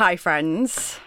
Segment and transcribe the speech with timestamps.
[0.00, 0.98] Hi, friends.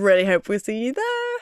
[0.00, 1.36] really hope we see you there.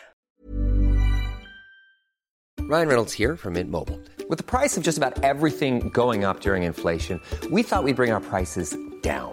[2.69, 3.99] Ryan Reynolds here from Mint Mobile.
[4.29, 7.19] With the price of just about everything going up during inflation,
[7.51, 9.33] we thought we'd bring our prices down.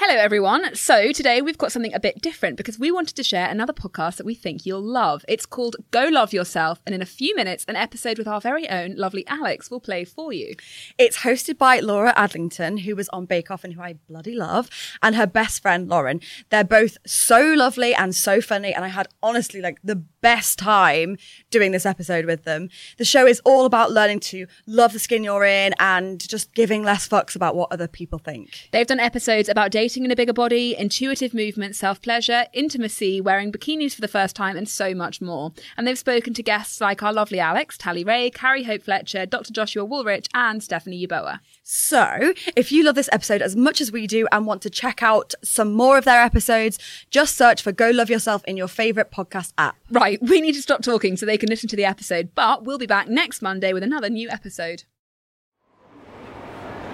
[0.00, 0.76] Hello, everyone.
[0.76, 4.14] So, today we've got something a bit different because we wanted to share another podcast
[4.18, 5.24] that we think you'll love.
[5.26, 8.68] It's called Go Love Yourself, and in a few minutes, an episode with our very
[8.70, 10.54] own lovely Alex will play for you.
[10.98, 14.70] It's hosted by Laura Adlington, who was on Bake Off and who I bloody love,
[15.02, 16.20] and her best friend Lauren.
[16.50, 21.16] They're both so lovely and so funny, and I had honestly like the best time
[21.50, 22.68] doing this episode with them.
[22.98, 26.84] The show is all about learning to love the skin you're in and just giving
[26.84, 28.68] less fucks about what other people think.
[28.72, 33.50] They've done episodes about dating in a bigger body, intuitive movement, self pleasure, intimacy, wearing
[33.50, 35.52] bikinis for the first time, and so much more.
[35.76, 39.52] And they've spoken to guests like our lovely Alex, Tally Rye, Carrie Hope Fletcher, Dr.
[39.52, 41.40] Joshua Wolrich, and Stephanie Yeboah.
[41.62, 45.02] So, if you love this episode as much as we do and want to check
[45.02, 46.78] out some more of their episodes,
[47.10, 49.76] just search for Go Love Yourself in your favourite podcast app.
[49.90, 52.78] Right, we need to stop talking so they can listen to the episode, but we'll
[52.78, 54.84] be back next Monday with another new episode.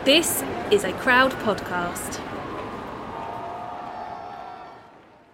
[0.05, 2.21] This is a crowd podcast.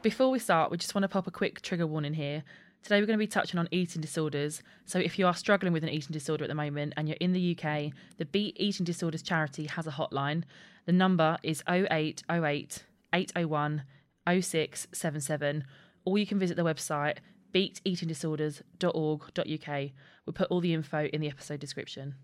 [0.03, 2.43] Before we start, we just want to pop a quick trigger warning here.
[2.83, 4.63] Today, we're going to be touching on eating disorders.
[4.87, 7.33] So, if you are struggling with an eating disorder at the moment and you're in
[7.33, 10.45] the UK, the Beat Eating Disorders charity has a hotline.
[10.87, 13.83] The number is 0808 801
[14.27, 15.65] 0677,
[16.07, 17.19] or you can visit the website
[17.53, 19.91] beateatingdisorders.org.uk.
[20.25, 22.15] We'll put all the info in the episode description.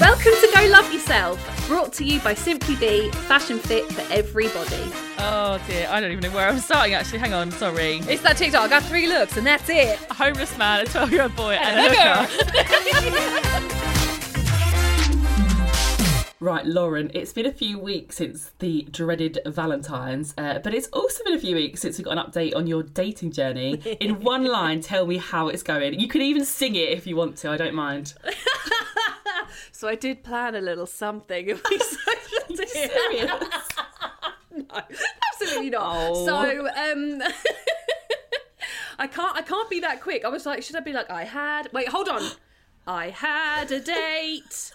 [0.00, 4.90] Welcome to Go Love Yourself, brought to you by Simply Be, fashion fit for everybody.
[5.18, 7.20] Oh dear, I don't even know where I'm starting actually.
[7.20, 7.98] Hang on, sorry.
[8.08, 8.62] It's that TikTok.
[8.62, 9.98] I got three looks, and that's it.
[10.10, 13.64] A homeless man, a 12 year old boy, and a hooker.
[16.40, 21.24] Right, Lauren, it's been a few weeks since the dreaded Valentine's, uh, but it's also
[21.24, 23.74] been a few weeks since we got an update on your dating journey.
[23.98, 25.98] In one line, tell me how it's going.
[25.98, 28.14] You can even sing it if you want to, I don't mind.
[29.78, 31.46] So I did plan a little something.
[31.70, 33.30] We social Serious?
[34.50, 34.64] no,
[35.32, 35.96] absolutely not.
[35.96, 36.26] Oh.
[36.26, 37.22] So um
[38.98, 40.24] I can't I can't be that quick.
[40.24, 42.22] I was like, should I be like I had wait, hold on.
[42.88, 44.72] I had a date.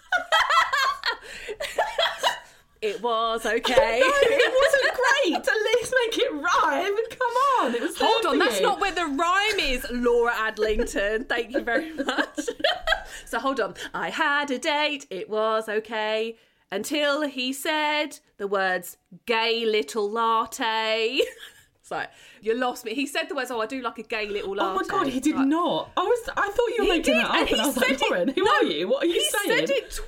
[2.80, 4.00] it was okay.
[4.02, 4.83] it wasn't
[5.22, 5.34] great.
[5.36, 6.96] At least make it rhyme.
[7.10, 8.66] Come on, it was Hold on, that's you.
[8.66, 11.28] not where the rhyme is, Laura Adlington.
[11.28, 12.40] Thank you very much.
[13.26, 13.74] so hold on.
[13.92, 16.36] I had a date, it was okay.
[16.72, 21.20] Until he said the words gay little latte.
[21.80, 22.08] It's like,
[22.40, 22.94] you lost me.
[22.94, 24.70] He said the words, oh, I do like a gay little latte.
[24.70, 25.90] Oh my god, he did Like, not.
[25.98, 26.30] I was.
[26.34, 27.90] I thought you were He making did, that up, and and, he I was like,
[27.90, 28.88] it- Lauren, who no, are you?
[28.88, 29.66] What are you he saying?
[29.66, 30.06] said it twice.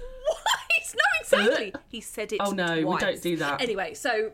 [0.95, 1.73] No, exactly.
[1.89, 2.41] He said it.
[2.43, 3.61] Oh, no, we don't do that.
[3.61, 4.33] Anyway, so,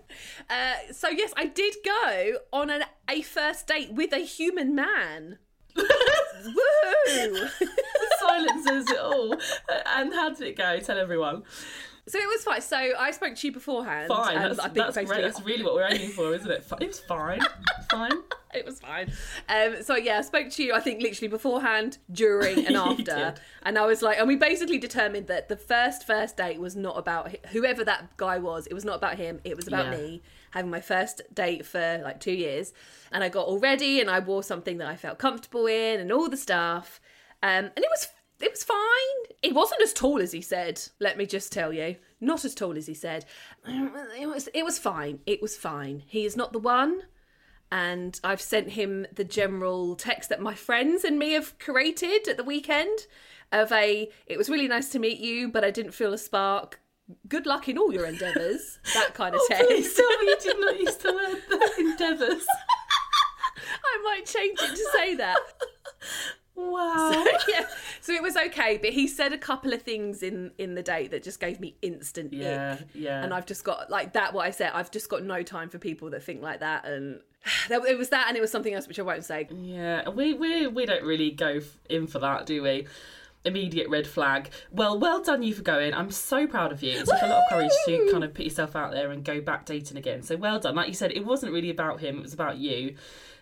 [0.51, 5.39] uh, so yes, I did go on an, a first date with a human man.
[5.77, 5.87] Woo!
[8.19, 9.37] Silence says it all.
[9.87, 10.79] And how did it go?
[10.81, 11.45] Tell everyone.
[12.09, 12.61] So it was fine.
[12.61, 14.09] So I spoke to you beforehand.
[14.09, 14.35] Fine.
[14.35, 15.23] That's, I think that's, great.
[15.23, 16.67] that's really what we're aiming for, isn't it?
[16.81, 17.41] It was fine.
[17.91, 18.13] Fine.
[18.55, 19.13] it was fine.
[19.51, 20.73] Um, so yeah, I spoke to you.
[20.73, 23.35] I think literally beforehand, during, and after.
[23.65, 26.97] And I was like, and we basically determined that the first first date was not
[26.99, 28.67] about whoever that guy was.
[28.67, 29.41] It was not about him.
[29.45, 29.99] It was about Yeah.
[29.99, 30.23] me
[30.53, 32.73] having my first date for like two years.
[33.13, 36.11] And I got all ready, and I wore something that I felt comfortable in, and
[36.11, 36.99] all the stuff.
[37.43, 38.09] Um, and it was
[38.43, 39.37] it was fine.
[39.43, 40.81] It wasn't as tall as he said.
[41.01, 43.25] Let me just tell you, not as tall as he said.
[43.65, 45.21] Um, it was it was fine.
[45.27, 46.03] It was fine.
[46.07, 47.03] He is not the one
[47.71, 52.37] and I've sent him the general text that my friends and me have created at
[52.37, 53.07] the weekend
[53.51, 56.81] of a it was really nice to meet you but I didn't feel a spark
[57.29, 58.79] good luck in all your endeavours.
[58.95, 59.67] That kind of Oh, text.
[59.67, 62.47] please tell me you did not use the word the endeavours.
[63.85, 65.39] I might change it to say that.
[66.71, 67.25] Wow.
[67.49, 67.67] yeah.
[68.01, 71.11] So it was okay, but he said a couple of things in in the date
[71.11, 72.87] that just gave me instant Yeah, ick.
[72.95, 73.23] yeah.
[73.23, 74.33] And I've just got like that.
[74.35, 76.85] What I said, I've just got no time for people that think like that.
[76.85, 77.21] And
[77.69, 79.49] there, it was that, and it was something else which I won't say.
[79.51, 82.87] Yeah, we we we don't really go in for that, do we?
[83.45, 84.51] Immediate red flag.
[84.71, 85.95] Well, well done you for going.
[85.95, 86.93] I'm so proud of you.
[86.93, 89.41] It took a lot of courage to kind of put yourself out there and go
[89.41, 90.23] back dating again.
[90.23, 90.77] So well done.
[90.77, 92.95] Like you said, it wasn't really about him; it was about you.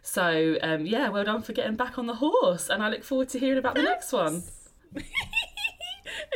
[0.02, 2.68] So um, yeah, well done for getting back on the horse.
[2.68, 4.42] And I look forward to hearing about the next one.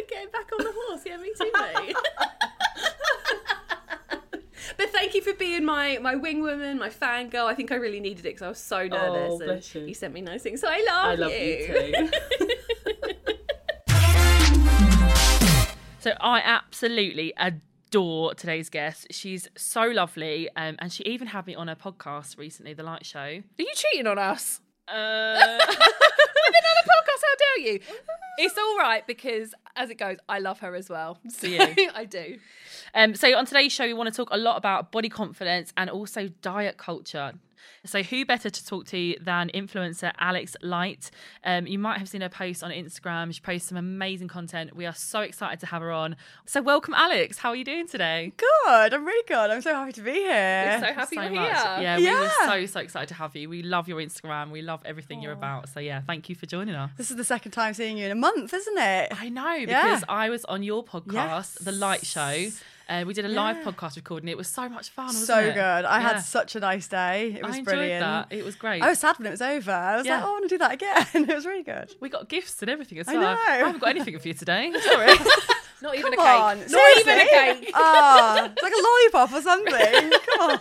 [0.09, 1.97] Getting back on the horse, yeah, me too, mate.
[4.77, 7.47] but thank you for being my my wing woman, my fangirl.
[7.47, 9.33] I think I really needed it because I was so nervous.
[9.33, 9.85] Oh, and bless you.
[9.85, 12.11] He sent me nice things, so I love I love you too.
[16.05, 17.63] So I absolutely adore
[17.95, 19.07] today's guest.
[19.11, 23.07] She's so lovely, um, and she even had me on her podcast recently, The Light
[23.07, 23.21] Show.
[23.21, 24.61] Are you cheating on us?
[24.89, 24.93] Uh,
[25.59, 27.81] With another podcast, how dare you?
[28.39, 31.19] It's all right because, as it goes, I love her as well.
[31.31, 31.61] So you?
[31.95, 32.39] I do.
[32.95, 35.89] Um, so on today's show, we want to talk a lot about body confidence and
[35.89, 37.33] also diet culture.
[37.85, 41.11] So who better to talk to than influencer Alex Light?
[41.45, 43.33] Um, you might have seen her post on Instagram.
[43.35, 44.75] She posts some amazing content.
[44.75, 46.17] We are so excited to have her on.
[46.47, 47.39] So welcome, Alex.
[47.39, 48.33] How are you doing today?
[48.37, 48.95] Good.
[48.95, 49.51] I'm really good.
[49.51, 50.79] I'm so happy to be here.
[50.81, 51.53] so happy so you're much.
[51.79, 51.83] here.
[51.83, 53.49] Yeah, we were so so excited to have you.
[53.49, 54.51] We love your Instagram.
[54.51, 55.69] We love everything you're about.
[55.69, 56.91] So yeah, thank you for joining us.
[56.97, 59.13] This is the second time seeing you in a month, isn't it?
[59.21, 59.83] I know Yeah.
[59.83, 62.49] because I was on your podcast, The Light Show.
[62.89, 64.29] Uh, we did a live podcast recording.
[64.29, 65.11] It was so much fun.
[65.13, 65.55] So it?
[65.55, 65.61] good.
[65.87, 66.09] I Yeah.
[66.13, 67.33] had such a nice day.
[67.33, 68.01] It was I enjoyed brilliant.
[68.03, 68.27] that.
[68.31, 68.83] It was great.
[68.83, 69.71] I was sad when it was over.
[69.73, 70.17] I was Yeah.
[70.17, 71.07] like, oh, I want to do that again.
[71.31, 71.95] it was really good.
[72.01, 73.35] We got gifts and everything as I well.
[73.37, 73.41] know.
[73.47, 74.71] I haven't got anything for you today.
[74.81, 75.15] Sorry.
[75.83, 76.41] Not even Come a cake.
[76.41, 76.59] on.
[76.61, 77.13] Not seriously?
[77.13, 77.71] even a cake.
[77.75, 80.13] Ah, it's like a lollipop or something.
[80.37, 80.59] Come on.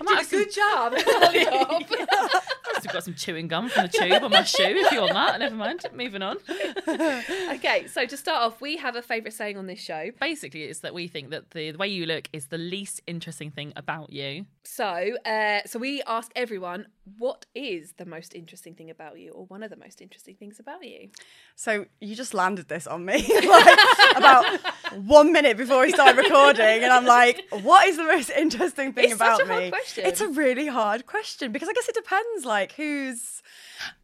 [0.00, 0.94] I might have some, Good job.
[2.76, 5.40] I've got some chewing gum from the tube on my shoe if you want that.
[5.40, 5.84] Never mind.
[5.94, 6.36] Moving on.
[6.88, 10.10] okay, so to start off, we have a favourite saying on this show.
[10.20, 13.50] Basically, it's that we think that the, the way you look is the least interesting
[13.50, 14.46] thing about you.
[14.64, 16.86] So, uh, so we ask everyone,
[17.18, 20.58] what is the most interesting thing about you, or one of the most interesting things
[20.58, 21.10] about you?
[21.54, 23.18] So you just landed this on me
[23.48, 23.78] like,
[24.16, 24.60] about
[24.94, 29.04] one minute before we started recording, and I'm like, "What is the most interesting thing
[29.06, 30.06] It's about such a hard question.
[30.06, 32.44] It's a really hard question because I guess it depends.
[32.44, 33.42] Like, who's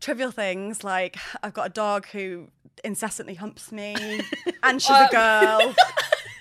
[0.00, 2.48] trivial things like I've got a dog who
[2.84, 3.94] incessantly humps me,
[4.62, 5.74] and she's a girl.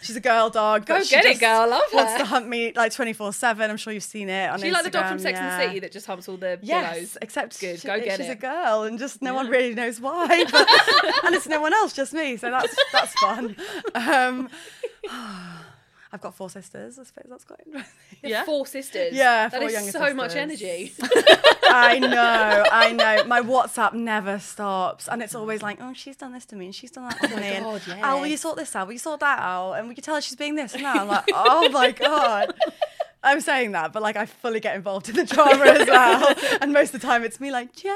[0.04, 0.88] She's a girl dog.
[0.88, 1.70] Go she get it, girl.
[1.70, 2.18] Love Wants her.
[2.18, 3.70] to hunt me like 24 seven.
[3.70, 5.54] I'm sure you've seen it on Do you like the dog from Sex yeah.
[5.54, 7.18] and the City that just humps all the Yes, pillows?
[7.22, 8.32] except Good, she- go get she's it.
[8.32, 10.44] a girl, and just no one really knows why.
[10.52, 10.68] But,
[11.24, 12.36] and it's no one else, just me.
[12.38, 13.56] So that's that's fun.
[13.94, 14.31] Um,
[16.13, 17.00] I've got four sisters.
[17.00, 17.94] I suppose that's quite interesting.
[18.22, 18.44] Yeah.
[18.44, 19.13] Four sisters.
[19.13, 20.92] Yeah, that four is younger so much energy.
[21.63, 23.24] I know, I know.
[23.25, 26.75] My WhatsApp never stops, and it's always like, "Oh, she's done this to me, and
[26.75, 28.88] she's done that to me." and, God, Oh, will you sort this out?
[28.88, 29.74] Will you sort that out?
[29.75, 30.98] And we can tell her she's being this and that.
[30.98, 32.54] I'm like, "Oh my god."
[33.24, 36.36] I'm saying that, but like I fully get involved in the drama as well.
[36.60, 37.95] And most of the time, it's me like, Jen,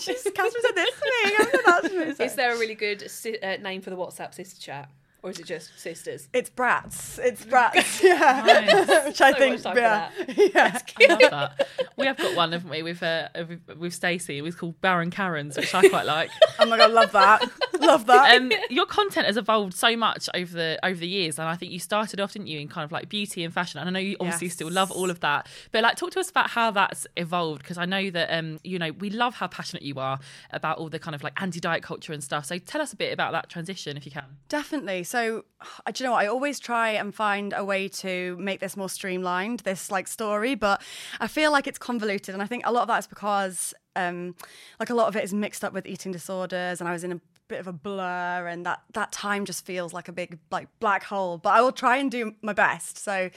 [0.00, 1.34] she's Catherine said this to me.
[1.38, 2.14] I've said that to me.
[2.14, 4.88] So- Is there a really good si- uh, name for the WhatsApp sister chat,
[5.22, 6.28] or is it just sisters?
[6.32, 7.18] It's brats.
[7.18, 8.02] It's brats.
[8.02, 8.42] Yeah.
[8.66, 9.06] Nice.
[9.06, 10.94] Which I So think, much time for yeah, that.
[10.98, 11.06] yeah.
[11.08, 11.68] I love that.
[11.96, 14.38] We have got one, haven't we, with uh, with, with Stacey.
[14.38, 16.30] It was called Baron Karens, which I quite like.
[16.58, 17.42] Oh my god, love that.
[17.80, 18.36] Love that.
[18.40, 21.72] um, your content has evolved so much over the over the years, and I think
[21.72, 23.78] you started off, didn't you, in kind of like beauty and fashion.
[23.80, 24.54] And I know you obviously Yes.
[24.54, 27.78] still love all of that, but like, talk to us about how that's evolved because
[27.78, 30.18] I know that um, you know, we love how passionate you are
[30.50, 32.44] about all the kind of like anti-diet culture and stuff.
[32.46, 34.24] So tell us a bit about that transition, if you can.
[34.48, 35.04] Definitely.
[35.12, 35.44] So,
[35.92, 36.24] do you know what?
[36.24, 40.54] I always try and find a way to make this more streamlined, this like story,
[40.54, 40.80] but
[41.20, 42.32] I feel like it's convoluted.
[42.34, 44.34] And I think a lot of that is because, um,
[44.80, 47.12] like, a lot of it is mixed up with eating disorders, and I was in
[47.12, 50.68] a bit of a blur, and that that time just feels like a big like
[50.80, 51.36] black hole.
[51.36, 52.96] But I will try and do my best.
[52.96, 53.28] So.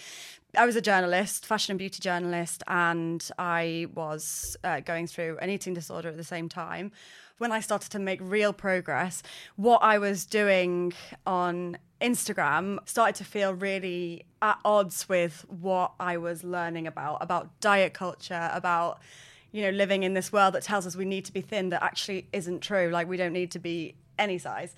[0.57, 5.49] I was a journalist, fashion and beauty journalist, and I was uh, going through an
[5.49, 6.93] eating disorder at the same time.
[7.37, 9.21] When I started to make real progress,
[9.57, 10.93] what I was doing
[11.27, 17.59] on Instagram started to feel really at odds with what I was learning about about
[17.59, 18.99] diet culture, about
[19.51, 21.83] you know living in this world that tells us we need to be thin that
[21.83, 22.89] actually isn't true.
[22.89, 24.75] Like we don't need to be any size.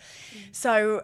[0.51, 1.03] So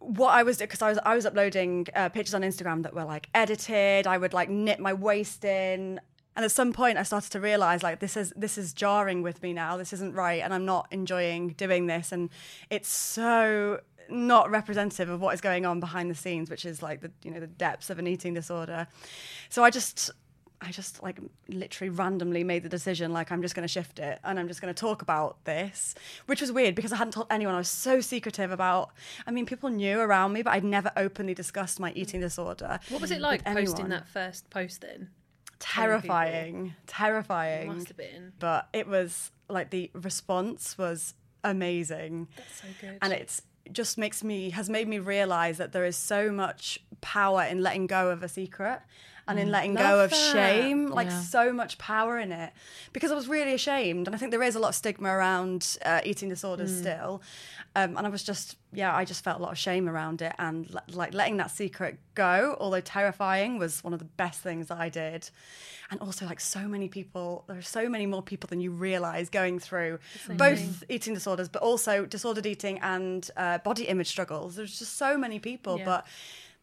[0.00, 3.04] what I was because I was I was uploading uh, pictures on Instagram that were
[3.04, 4.06] like edited.
[4.06, 6.00] I would like knit my waist in,
[6.36, 9.42] and at some point I started to realize like this is this is jarring with
[9.42, 9.76] me now.
[9.76, 12.12] This isn't right, and I'm not enjoying doing this.
[12.12, 12.30] And
[12.70, 17.00] it's so not representative of what is going on behind the scenes, which is like
[17.00, 18.86] the you know the depths of an eating disorder.
[19.48, 20.10] So I just
[20.62, 21.18] I just like
[21.48, 24.60] literally randomly made the decision like I'm just going to shift it and I'm just
[24.60, 25.94] going to talk about this,
[26.26, 27.54] which was weird because I hadn't told anyone.
[27.54, 28.90] I was so secretive about.
[29.26, 32.78] I mean, people knew around me, but I'd never openly discussed my eating disorder.
[32.90, 35.08] What was it like posting that first post then?
[35.60, 37.68] Terrifying, terrifying.
[37.68, 38.32] Must have been.
[38.38, 41.14] But it was like the response was
[41.44, 42.28] amazing.
[42.36, 42.98] That's so good.
[43.02, 47.44] and it's just makes me has made me realize that there is so much power
[47.44, 48.80] in letting go of a secret
[49.28, 50.32] and in letting go Love of that.
[50.32, 51.20] shame like Yeah.
[51.20, 52.52] so much power in it.
[52.92, 55.78] Because i was really ashamed and i think there is a lot of stigma around
[55.84, 57.22] uh, eating disorders still.
[57.76, 60.34] Um, and i was just yeah i just felt a lot of shame around it.
[60.38, 64.68] And le- like letting that secret go although terrifying was one of the best things
[64.68, 65.30] that i did.
[65.92, 69.28] And also like so many people there are so many more people than you realize
[69.28, 69.98] going through
[70.36, 74.56] both eating disorders but also disordered eating and uh, body image struggles.
[74.56, 75.84] There's just so many people Yeah.
[75.84, 76.06] but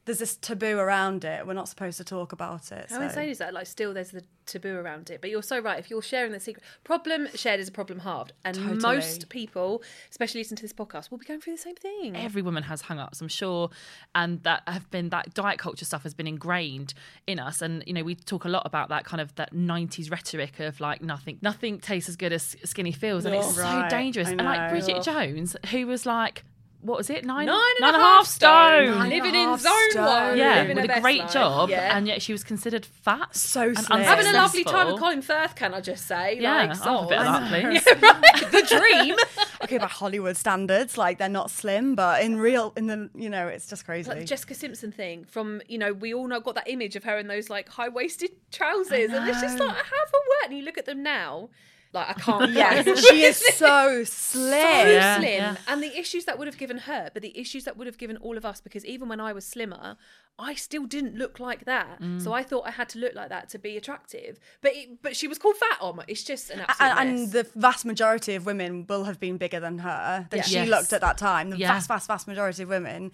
[0.08, 3.02] there's this taboo around it we're not supposed to talk about it How so.
[3.04, 3.54] insane is that?
[3.54, 5.20] Like, still, there's the taboo around it.
[5.22, 5.78] But you're so right.
[5.78, 8.78] If you're sharing the secret, problem shared is a problem halved, and Totally.
[8.78, 12.16] most people, especially listening to this podcast, will be going through the same thing.
[12.16, 13.70] every woman has hung ups, I'm sure,
[14.16, 16.94] and that have been that diet culture stuff has been ingrained
[17.28, 17.62] in us.
[17.62, 20.80] And you know, we talk a lot about that kind of that '90s rhetoric of
[20.80, 24.30] like nothing, nothing tastes as good as skinny feels, and it's Right, so dangerous.
[24.30, 24.70] And like.
[24.70, 26.44] Bridget Jones, who was like.
[26.88, 27.26] What was it?
[27.26, 28.50] Nine, Nine nine and a half stone.
[28.52, 30.06] Nine and a living in zone stone.
[30.06, 30.38] one.
[30.38, 31.34] Yeah, living with a great life.
[31.34, 31.98] job, Yeah.
[31.98, 33.36] and yet she was considered fat.
[33.36, 34.94] So and having a lovely time unsuccessful.
[34.94, 36.40] with Colin Firth, can I just say?
[36.40, 37.84] Yeah, like, I'll have a bit of that, please.
[38.52, 39.16] the dream.
[39.64, 43.48] okay by hollywood standards like they're not slim but in real in the you know
[43.48, 46.54] it's just crazy like the Jessica Simpson thing from you know we all know got
[46.56, 49.84] that image of her in those like high waisted trousers and it's just like have
[50.14, 51.50] a word and you look at them now
[51.94, 53.08] like I can't yes.
[53.08, 54.52] she is so slim.
[54.52, 55.30] So Yeah, slim.
[55.32, 55.56] yeah.
[55.68, 58.18] and the issues that would have given her but the issues that would have given
[58.18, 59.98] all of us because even when I was slimmer
[60.40, 62.22] I still didn't look like that Mm.
[62.24, 65.16] so I thought I had to look like that to be attractive but it, but
[65.16, 68.46] she was called fat on it's just an absolute and, and the vast majority of
[68.46, 70.44] women will have been bigger than her than Yeah.
[70.44, 70.70] she Yes.
[70.70, 71.50] looked at that time.
[71.50, 71.70] The Yeah.
[71.74, 73.12] vast, vast, vast majority of women.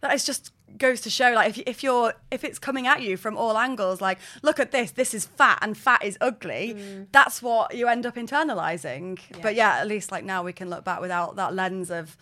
[0.00, 3.16] But it just goes to show, like, if, if you're if it's coming at you
[3.16, 6.74] from all angles, like, look at this, this is fat and fat is ugly.
[6.76, 7.06] Mm.
[7.12, 9.18] That's what you end up internalizing.
[9.42, 12.16] But yeah, at least like now we can look back without that lens of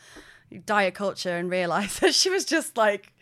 [0.67, 3.13] diet culture and realize that she was just like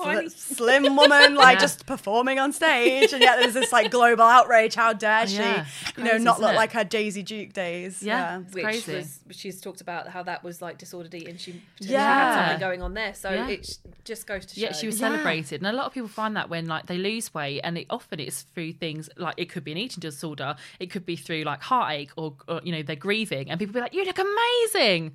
[0.00, 1.60] a sl- slim woman, like Yeah.
[1.60, 4.74] just performing on stage, and yet there's this like global outrage.
[4.74, 5.66] How dare she, yeah.
[5.96, 6.56] you know, Crazy, not look it?
[6.56, 8.02] like her Daisy Duke days?
[8.02, 8.40] Yeah.
[8.40, 8.94] It's which crazy.
[8.96, 11.36] was she's talked about how that was like disordered eating.
[11.36, 12.14] She potentially Yeah.
[12.34, 13.48] had something going on there, so Yeah.
[13.48, 14.60] it just goes to show.
[14.60, 15.08] Yeah, she was Yeah.
[15.08, 17.86] celebrated, and a lot of people find that when like they lose weight, and it
[17.90, 21.42] often it's through things like it could be an eating disorder, it could be through
[21.44, 25.14] like heartache, or, or you know they're grieving, and people be like, "You look amazing."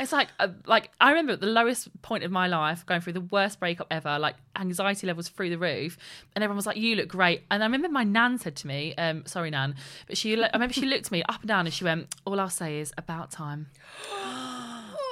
[0.00, 3.12] It's like, uh, like I remember at the lowest point of my life, going through
[3.12, 5.98] the worst breakup ever, like anxiety levels through the roof,
[6.34, 8.94] and everyone was like, "You look great." And I remember my nan said to me,
[8.96, 9.74] um, "Sorry, nan,"
[10.06, 12.40] but she, I remember she looked at me up and down, and she went, "All
[12.40, 13.66] I'll say is about time."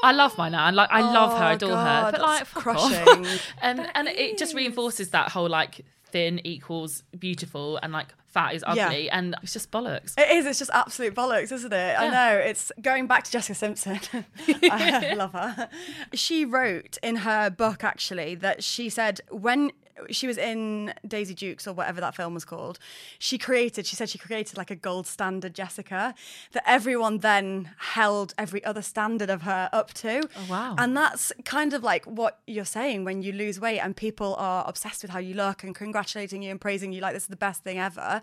[0.00, 2.66] I love my nan, like I love her, Oh, adore her, but like that's fuck
[2.68, 2.92] off.
[2.92, 3.26] crushing.
[3.62, 8.62] and and it just reinforces that whole like thin equals beautiful and like fat is
[8.74, 8.86] Yeah.
[8.86, 10.14] ugly and it's just bollocks.
[10.18, 10.46] It is.
[10.46, 11.98] It's just absolute bollocks, isn't it?
[11.98, 12.36] I know.
[12.38, 14.00] It's going back to Jessica Simpson.
[14.70, 15.68] I love her.
[16.14, 19.72] She wrote in her book actually that she said when
[20.10, 22.78] she was in Daisy Dukes or whatever that film was called,
[23.18, 23.86] she created.
[23.86, 26.14] She said she created like a gold standard Jessica
[26.52, 30.28] that everyone then held every other standard of her up to.
[30.36, 30.74] Oh wow.
[30.78, 34.64] And that's kind of like what you're saying when you lose weight and people are
[34.66, 37.36] obsessed with how you look and congratulating you and praising you like this is the
[37.36, 38.22] best thing ever.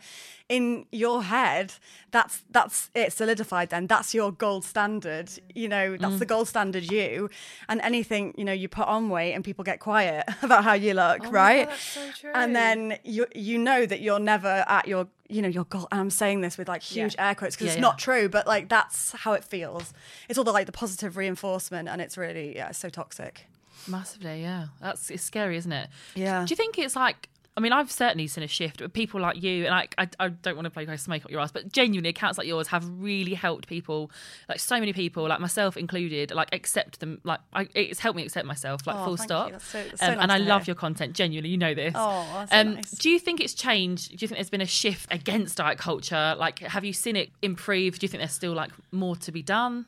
[0.49, 1.73] In your head,
[2.11, 3.87] that's that's it solidified then.
[3.87, 5.29] That's your gold standard.
[5.53, 6.19] You know, that's mm.
[6.19, 7.29] the gold standard you.
[7.67, 10.93] And anything, you know, you put on weight and people get quiet about how you
[10.93, 11.64] look, oh right?
[11.65, 12.31] That's so true.
[12.33, 15.87] And then you you know that you're never at your you know, your goal.
[15.91, 17.81] And I'm saying this with like huge air quotes because Yeah, it's yeah.
[17.81, 19.93] not true, but like that's how it feels.
[20.29, 23.45] It's all the like the positive reinforcement, and it's really yeah, it's so toxic.
[23.87, 24.67] Massively, yeah.
[24.81, 25.89] That's it's scary, isn't it?
[26.15, 26.45] Yeah.
[26.45, 27.29] Do you think it's like?
[27.57, 30.27] I mean, I've certainly seen a shift with people like you, and I, I, I
[30.27, 32.85] don't want to play to make up your ass, but genuinely, accounts like yours have
[32.89, 34.11] really helped people,
[34.49, 37.21] like so many people, like myself included, like accept them.
[37.23, 39.51] Like, I, it's helped me accept myself, like Oh, full stop.
[39.51, 40.71] That's so- that's so um, nice and I love hear.
[40.71, 41.49] your content, genuinely.
[41.49, 41.93] You know this.
[41.95, 42.91] Oh, so um, nice.
[42.91, 44.09] Do you think it's changed?
[44.09, 46.35] Do you think there's been a shift against diet culture?
[46.37, 47.99] Like, have you seen it improve?
[47.99, 49.85] Do you think there's still like more to be done?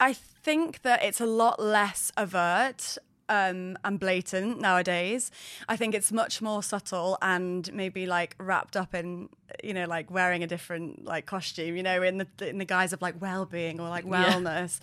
[0.00, 2.96] I think that it's a lot less overt
[3.28, 5.30] um, and blatant nowadays.
[5.68, 9.28] I think it's much more subtle and maybe like wrapped up in
[9.62, 12.92] you know, like wearing a different like costume, you know, in the in the guise
[12.92, 14.80] of like well-being or like wellness.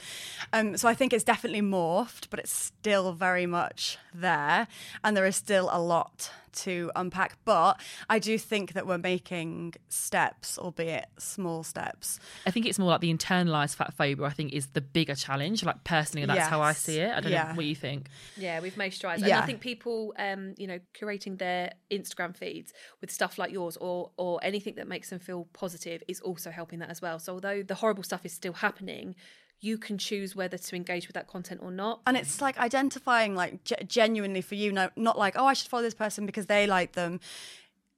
[0.54, 4.68] Um, so I think it's definitely morphed, but it's still very much there,
[5.04, 7.38] and there is still a lot to unpack.
[7.44, 12.18] But I do think that we're making steps, albeit small steps.
[12.46, 14.26] I think it's more like the internalized fat phobia.
[14.26, 15.64] I think is the bigger challenge.
[15.66, 17.14] Like personally, that's how I see it.
[17.14, 17.50] I don't Yeah.
[17.50, 18.08] know what you think.
[18.38, 19.22] Yeah, we've made strides.
[19.22, 23.76] And I think people, um, you know, curating their Instagram feeds with stuff like yours
[23.78, 27.20] or or anything that makes them feel positive is also helping that as well.
[27.20, 29.16] So although the horrible stuff is still happening,
[29.60, 32.00] you can choose whether to engage with that content or not.
[32.08, 35.68] and it's like identifying like ge- genuinely for you no, not like oh i should
[35.68, 37.20] follow this person because they like them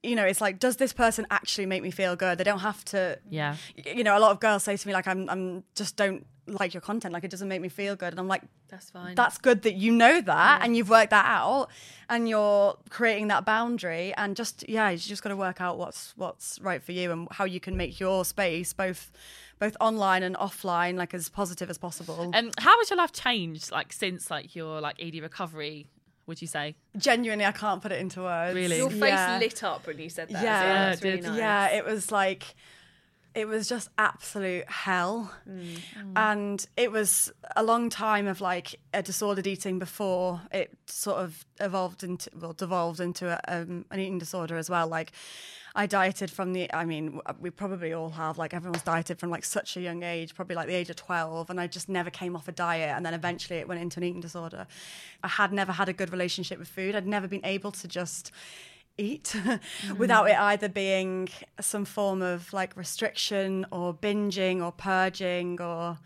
[0.02, 2.84] you know it's like does this person actually make me feel good they don't have
[2.84, 3.56] to Yeah.
[3.84, 6.72] you know a lot of girls say to me like i'm i'm just don't like
[6.72, 9.14] your content like it doesn't make me feel good and i'm like That's fine.
[9.16, 11.68] that's good that you know that and you've worked that out
[12.08, 16.14] and you're creating that boundary and just yeah you just got to work out what's
[16.16, 19.10] what's right for you and how you can make your space both
[19.58, 23.72] both online and offline like as positive as possible And how has your life changed?
[23.72, 25.88] Like since like your like ED recovery?
[26.28, 26.76] Would you say?
[26.96, 28.76] genuinely i can't put it into words Really?
[28.76, 29.38] Your face Yeah.
[29.38, 30.42] lit up when you said that.
[30.42, 31.38] yeah, Yeah, that's really nice.
[31.38, 32.54] yeah it was like
[33.38, 35.32] it was just absolute hell.
[36.16, 41.46] And it was a long time of like a disordered eating before it sort of
[41.60, 44.88] evolved into well devolved into a, um, an eating disorder as well.
[44.88, 45.12] Like
[45.76, 49.44] I dieted from the I mean we probably all have like everyone's dieted from like
[49.44, 52.34] such a young age probably like the age of 12 and I just never came
[52.34, 54.66] off a diet and then eventually it went into an eating disorder.
[55.22, 56.96] I had never had a good relationship with food.
[56.96, 58.32] I'd never been able to just
[58.98, 59.34] eat
[59.96, 60.30] without mm.
[60.30, 61.28] it either being
[61.60, 65.98] some form of like restriction or binging or purging or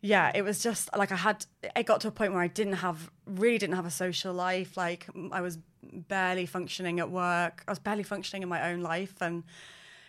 [0.00, 2.74] yeah it was just like i had it got to a point where i didn't
[2.74, 4.76] have really didn't have a social life.
[4.76, 7.62] Like i was barely functioning at work.
[7.66, 9.14] I was barely functioning in my own life.
[9.20, 9.44] And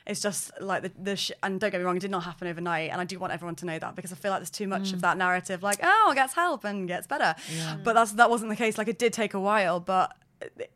[0.08, 2.48] it's just like the, the sh- and don't get me wrong it did not happen
[2.48, 2.92] overnight.
[2.92, 4.92] And i do want everyone to know that because i feel like there's too much
[4.92, 5.02] of mm.
[5.02, 7.36] that narrative like oh it gets help and gets better.
[7.84, 8.78] But that's that wasn't the case.
[8.78, 10.16] Like it did take a while but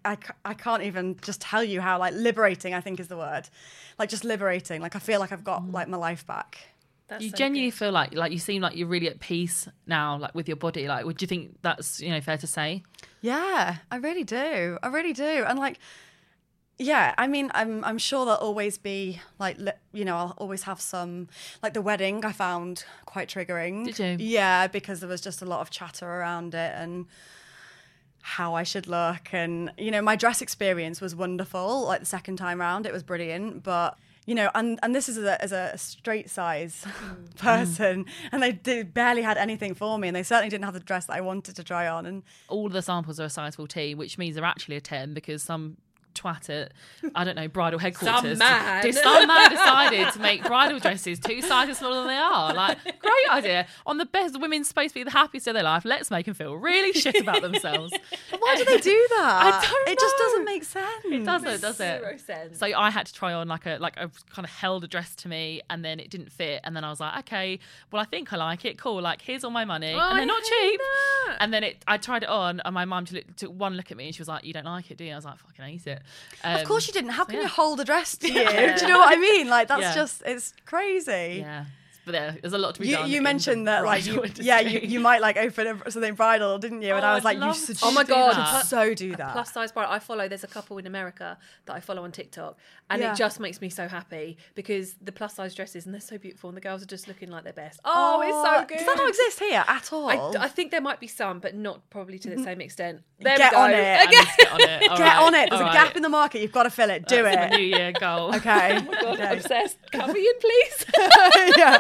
[0.04, 3.50] I, I can't even just tell you how like liberating I think is the word
[3.98, 5.74] like just liberating like I feel like I've got mm.
[5.74, 6.58] like my life back
[7.08, 7.78] That's you so genuinely good.
[7.78, 10.88] feel like like you seem like you're really at peace now, like with your body.
[10.88, 12.84] Like, would you think that's you know fair to say?
[13.22, 14.78] Yeah, I really do.
[14.84, 15.46] I really do.
[15.48, 15.80] And like,
[16.78, 20.64] yeah, I mean, I'm I'm sure there'll always be like, li- you know, I'll always
[20.64, 21.28] have some
[21.62, 22.26] like the wedding.
[22.26, 23.86] I found quite triggering.
[23.86, 24.26] Did you?
[24.26, 27.06] Yeah, because there was just a lot of chatter around it and
[28.26, 31.86] how I should look, and you know, my dress experience was wonderful.
[31.86, 33.98] Like the second time round, it was brilliant, but.
[34.26, 37.36] You know, and, and this is as a, as a straight size mm.
[37.36, 40.80] person, and they did, barely had anything for me, and they certainly didn't have the
[40.80, 42.06] dress that I wanted to try on.
[42.06, 45.14] And All of the samples are a size 14, which means they're actually a 10
[45.14, 45.76] because some
[46.24, 46.72] twat at
[47.16, 48.38] I don't know bridal headquarters.
[48.40, 48.84] man.
[48.84, 52.54] Did some man decided to make bridal dresses two sizes smaller than they are.
[52.54, 53.68] Like great idea.
[53.86, 55.86] On the best women's supposed to be the happiest of their life.
[55.86, 57.94] Let's make them feel really shit about themselves.
[58.40, 59.62] Why do they do that?
[59.62, 61.06] I don't It just doesn't make sense.
[61.06, 62.00] It doesn't, does it?
[62.02, 62.60] Zero sense.
[62.60, 65.16] So I had to try on like a like I kind of held a dress
[65.18, 67.60] to me, and then it didn't fit, and then I was like, okay,
[67.92, 68.78] well I think I like it.
[68.78, 70.80] Cool, like here's all my money, Oh, and they're not cheap.
[71.28, 71.38] that.
[71.40, 73.98] And then it, I tried it on, and my mum took, took one look at
[73.98, 75.12] me, and she was like, you don't like it, do you?
[75.14, 76.02] I was like, fucking hate it.
[76.44, 77.12] Of Um, course you didn't.
[77.12, 77.44] How can yeah.
[77.44, 78.34] you hold a dress to you?
[78.34, 78.42] Do
[78.82, 79.48] you know what I mean?
[79.48, 79.96] Like that's Yeah.
[79.96, 81.40] just it's crazy.
[81.40, 81.66] Yeah,
[82.06, 83.10] but there, there's a lot to be You, done.
[83.10, 86.82] you mentioned that like you, yeah you, you might like open a, something bridal didn't
[86.82, 88.36] you and Oh, I was I'd like you should Oh my do god!
[88.36, 88.50] that.
[88.52, 89.86] pl- so do that Plus size bra.
[89.90, 90.28] I follow.
[90.28, 92.58] There's a couple in America that I follow on TikTok,
[92.90, 93.14] and Yeah.
[93.14, 96.50] it just makes me so happy because the plus size dresses and they're so beautiful,
[96.50, 97.80] and the girls are just looking like their best.
[97.86, 98.78] Oh, it's so good.
[98.78, 101.56] does that not exist here at all I, I think there might be some, but
[101.56, 102.44] not probably to the mm-hmm.
[102.44, 103.02] same extent.
[103.20, 103.62] There Get we go.
[103.64, 103.76] on it.
[104.00, 104.90] I need to get on it.
[104.92, 105.74] All get right, on it there's all a right.
[105.86, 108.36] gap in the market you've got to fill it do That's it New Year goal.
[108.36, 109.38] okay oh God, Okay.
[109.38, 109.78] obsessed.
[109.92, 110.86] Come in, please.
[111.58, 111.80] yeah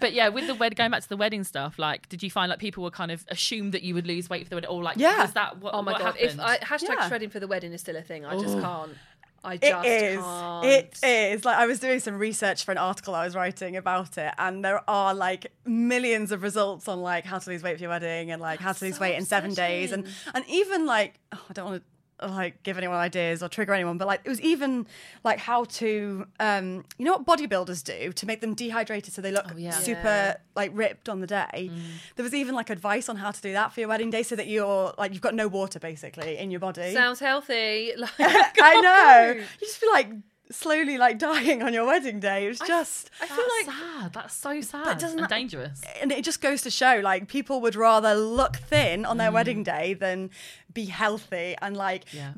[0.00, 2.50] But yeah, with the wed, going back to the wedding stuff, like, did you find
[2.50, 4.82] like people were kind of assumed that you would lose weight for the wedding, or
[4.82, 5.22] like, Yeah.
[5.22, 5.74] was that what?
[5.74, 6.04] oh my what god!
[6.16, 6.38] happened?
[6.38, 7.08] If I, hashtag Yeah.
[7.08, 8.92] shredding for the wedding is still a thing, I just can't.
[9.42, 10.18] I just is.
[10.20, 10.64] can't.
[10.66, 11.44] It is.
[11.44, 14.64] Like I was doing some research for an article I was writing about it, and
[14.64, 18.30] there are like millions of results on like how to lose weight for your wedding
[18.30, 21.40] and like how to lose so weight in seven days, and and even like oh,
[21.48, 21.88] I don't want to
[22.22, 24.86] like give anyone ideas or trigger anyone, but like it was even
[25.24, 29.30] like how to um you know what bodybuilders do to make them dehydrated so they
[29.32, 29.70] look yeah.
[29.70, 30.36] super Yeah.
[30.54, 31.70] like ripped on the day.
[32.16, 34.36] There was even like advice on how to do that for your wedding day so
[34.36, 36.92] that you're like you've got no water basically in your body.
[36.92, 37.92] Sounds healthy.
[37.98, 39.34] Like, I know.
[39.40, 40.08] You just feel like
[40.50, 42.46] slowly like dying on your wedding day.
[42.46, 44.12] It was just I feel like sad.
[44.12, 45.82] That's so sad doesn't and that- dangerous.
[46.00, 49.60] and it just goes to show like people would rather look thin on their wedding
[49.62, 49.64] mm.
[49.64, 50.30] day than
[50.72, 52.32] be healthy and like Yeah.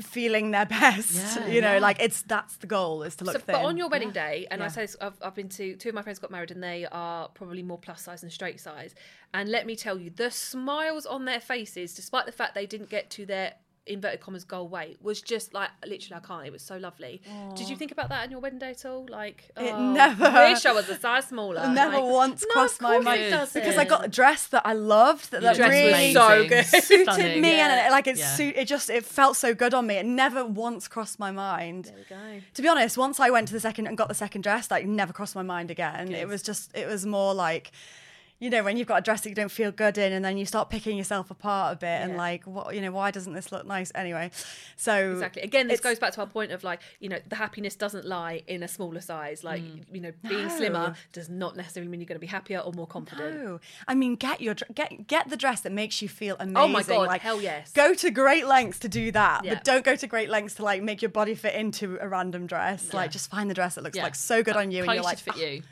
[0.00, 1.14] feeling their best.
[1.40, 1.78] Yeah, you know, yeah.
[1.80, 3.54] like it's that's the goal is to look So, thin.
[3.54, 5.94] but on your wedding day, and I say this, I've, I've been to two of
[5.94, 8.94] my friends got married, and they are probably more plus size than straight size.
[9.32, 12.90] And let me tell you, the smiles on their faces, despite the fact they didn't
[12.90, 13.54] get to their
[13.86, 16.46] inverted commas goal weight, was just like literally I can't.
[16.46, 17.22] It was so lovely.
[17.54, 19.06] Did you think about that on your wedding day at all?
[19.08, 21.62] Like, It oh, never- wish I was a size smaller.
[21.64, 24.72] It never Like, once no, crossed my mind because I got a dress that I
[24.72, 26.64] loved that, that dress was really so good.
[26.66, 27.40] suited Stunning.
[27.40, 28.34] me and it, like it Yeah.
[28.34, 29.94] suit it just it felt so good on me.
[29.96, 31.86] It never once crossed my mind.
[31.86, 32.04] There we
[32.36, 32.42] go.
[32.54, 34.86] To be honest, once I went to the second and got the second dress, like
[34.86, 36.12] never crossed my mind again.
[36.12, 37.70] It was just it was more like
[38.38, 40.36] you know when you've got a dress that you don't feel good in and then
[40.36, 43.50] you start picking yourself apart a bit and like what you know why doesn't this
[43.50, 44.30] look nice anyway
[44.76, 45.42] so Exactly.
[45.42, 48.42] Again, this goes back to our point of like, you know, the happiness doesn't lie
[48.46, 49.42] in a smaller size.
[49.42, 49.84] Like, Mm.
[49.90, 52.86] you know, being slimmer does not necessarily mean you're going to be happier or more
[52.86, 53.42] confident.
[53.42, 56.56] No, I mean, get your get get the dress that makes you feel amazing.
[56.58, 57.72] Oh my God, like, hell yes.
[57.72, 59.54] Go to great lengths to do that, Yeah.
[59.54, 62.46] but don't go to great lengths to like make your body fit into a random
[62.46, 62.92] dress.
[62.92, 64.02] Like, just find the dress that looks Yeah.
[64.04, 65.62] like so good on you, and you're like, fit you.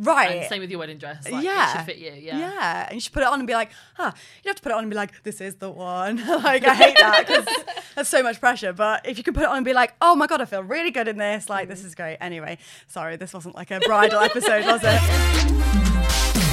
[0.00, 0.36] "Ah, right.
[0.38, 1.28] And same with your wedding dress.
[1.30, 2.12] Like, yeah, It should fit you.
[2.12, 2.38] Yeah.
[2.38, 4.12] yeah, and you should put it on and be like, huh.
[4.44, 6.16] You have to put it on and be like, this is the one.
[6.26, 7.46] like, I hate that because
[7.94, 8.72] that's so much pressure.
[8.72, 10.62] But if you can put it on and be like, oh my god, I feel
[10.62, 11.48] really good in this.
[11.48, 12.16] Like, this is great.
[12.20, 15.54] Anyway, sorry, this wasn't like a bridal episode, was it?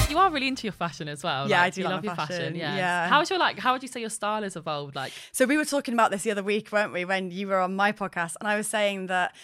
[0.09, 1.49] You are really into your fashion as well.
[1.49, 2.37] Yeah, like, I do You like love your fashion.
[2.37, 2.75] fashion, Yeah.
[2.77, 3.07] yeah.
[3.09, 3.59] How's your like?
[3.59, 4.95] How would you say your style has evolved?
[4.95, 7.59] Like, So we were talking about this the other week, weren't we, when you were
[7.59, 9.35] on my podcast, and I was saying that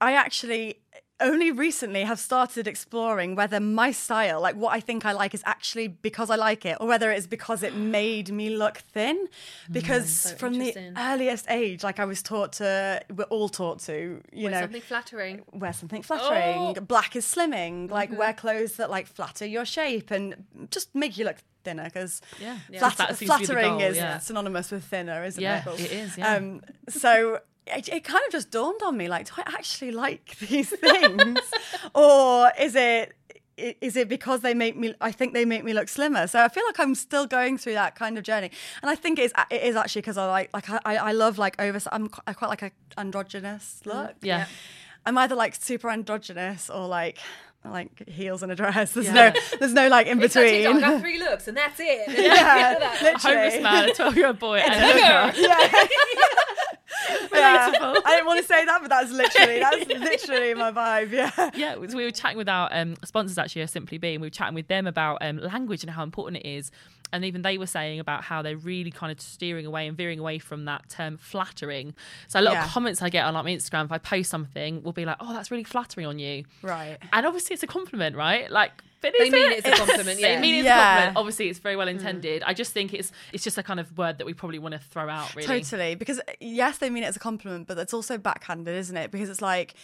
[0.00, 0.78] I actually
[1.22, 5.42] only recently have started exploring whether my style, like what I think I like, is
[5.46, 9.28] actually because I like it, or whether it's because it made me look thin.
[9.70, 14.44] Because from the earliest age, like I was taught to, we're all taught to, you
[14.48, 14.50] know.
[14.50, 15.42] Wear know, something flattering.
[15.52, 16.76] wear something flattering.
[16.78, 16.80] Oh.
[16.80, 17.90] Black is slimming.
[17.90, 18.18] Like Mm-hmm.
[18.18, 21.84] wear clothes that like flatter your shape and just make you look thinner.
[21.84, 22.58] Because Yeah.
[22.68, 22.80] Yeah.
[22.80, 24.18] flat- That be flattering goal, is yeah.
[24.18, 25.80] synonymous with thinner, isn't Yeah, it?
[25.80, 26.34] it is, yeah.
[26.34, 27.40] Um, so.
[27.66, 31.38] It, it kind of just dawned on me, like, do I actually like these things,
[31.94, 33.14] or is it
[33.58, 34.94] i- is it because they make me?
[35.00, 36.26] I think they make me look slimmer.
[36.26, 38.50] So I feel like I'm still going through that kind of journey,
[38.82, 41.60] and I think it's it is actually because I like like I, I love like
[41.60, 41.78] over.
[41.92, 44.16] I'm qu- I quite like a androgynous mm, look.
[44.22, 44.46] yeah.
[45.06, 47.18] I'm either like super androgynous or like
[47.64, 48.92] like heels and a dress.
[48.92, 49.30] There's Yeah.
[49.34, 50.66] no there's no like in between.
[50.66, 52.08] I've got three looks and that's it.
[52.18, 53.62] yeah, A homeless literally.
[53.62, 55.40] man, a twelve-year-old boy, and a hooker.
[55.40, 55.86] yeah.
[57.32, 58.02] Relatable.
[58.04, 59.86] I didn't want to say that, but that's literally that's
[60.26, 61.10] literally my vibe.
[61.12, 61.50] Yeah.
[61.54, 64.30] Yeah, we we were chatting with our um, sponsors actually, Simply Be, and we were
[64.30, 66.70] chatting with them about um, language and how important it is.
[67.12, 70.18] And even they were saying about how they're really kind of steering away and veering
[70.18, 71.94] away from that term flattering.
[72.28, 72.64] So a lot Yeah.
[72.64, 75.16] of comments I get on like my Instagram, if I post something, will be like,
[75.20, 76.98] "Oh, that's really flattering on you," Right.
[77.12, 78.50] and obviously it's a compliment, right?
[78.50, 79.58] Like, but They mean it?
[79.58, 80.40] it's a compliment, they yeah.
[80.40, 80.78] mean it's Yeah.
[80.78, 81.16] a compliment.
[81.16, 81.90] Obviously, it's very well mm.
[81.90, 82.42] intended.
[82.46, 84.78] I just think it's it's just a kind of word that we probably want to
[84.80, 85.34] throw out.
[85.34, 85.96] Really, Totally.
[85.96, 89.10] Because yes, they mean it as a compliment, but it's also backhanded, isn't it?
[89.10, 89.74] Because it's like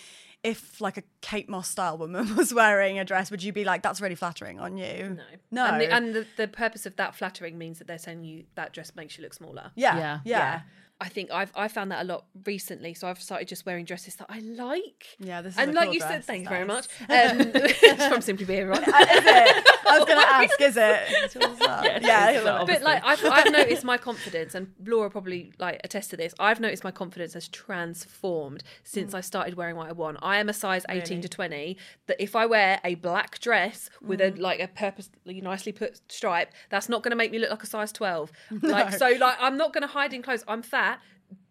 [0.45, 3.83] if like a Kate Moss style woman was wearing a dress, would you be like,
[3.83, 5.17] that's really flattering on you?
[5.17, 5.25] No.
[5.51, 5.65] No.
[5.67, 8.73] And, the, and the, the purpose of that flattering means that they're saying you that
[8.73, 9.73] dress makes you look smaller.
[9.75, 9.97] yeah.
[9.97, 10.21] Yeah.
[10.25, 10.61] Yeah.
[11.01, 14.17] I think I've I found that a lot recently, so I've started just wearing dresses
[14.17, 15.07] that I like.
[15.21, 16.11] Yeah, this is and a like cool you dress.
[16.11, 16.87] said, thanks It's very much.
[17.03, 18.83] Um, it's from Simply Be Everyone.
[18.89, 19.67] Is it?
[19.89, 22.03] I was going to ask, is it?
[22.03, 22.31] yeah.
[22.31, 22.65] is, yeah.
[22.67, 26.35] but like I've, I've noticed my confidence, and Laura probably like attest to this.
[26.39, 29.17] I've noticed my confidence has transformed since hmm.
[29.17, 30.19] I started wearing what I want.
[30.23, 31.77] I am a size eighteen to twenty.
[32.07, 34.41] That if I wear a black dress with a hmm.
[34.41, 37.67] like a purposely nicely put stripe, that's not going to make me look like a
[37.67, 38.33] size twelve.
[38.69, 40.45] Like so, like I'm not going to hide in clothes.
[40.47, 41.01] I'm fat.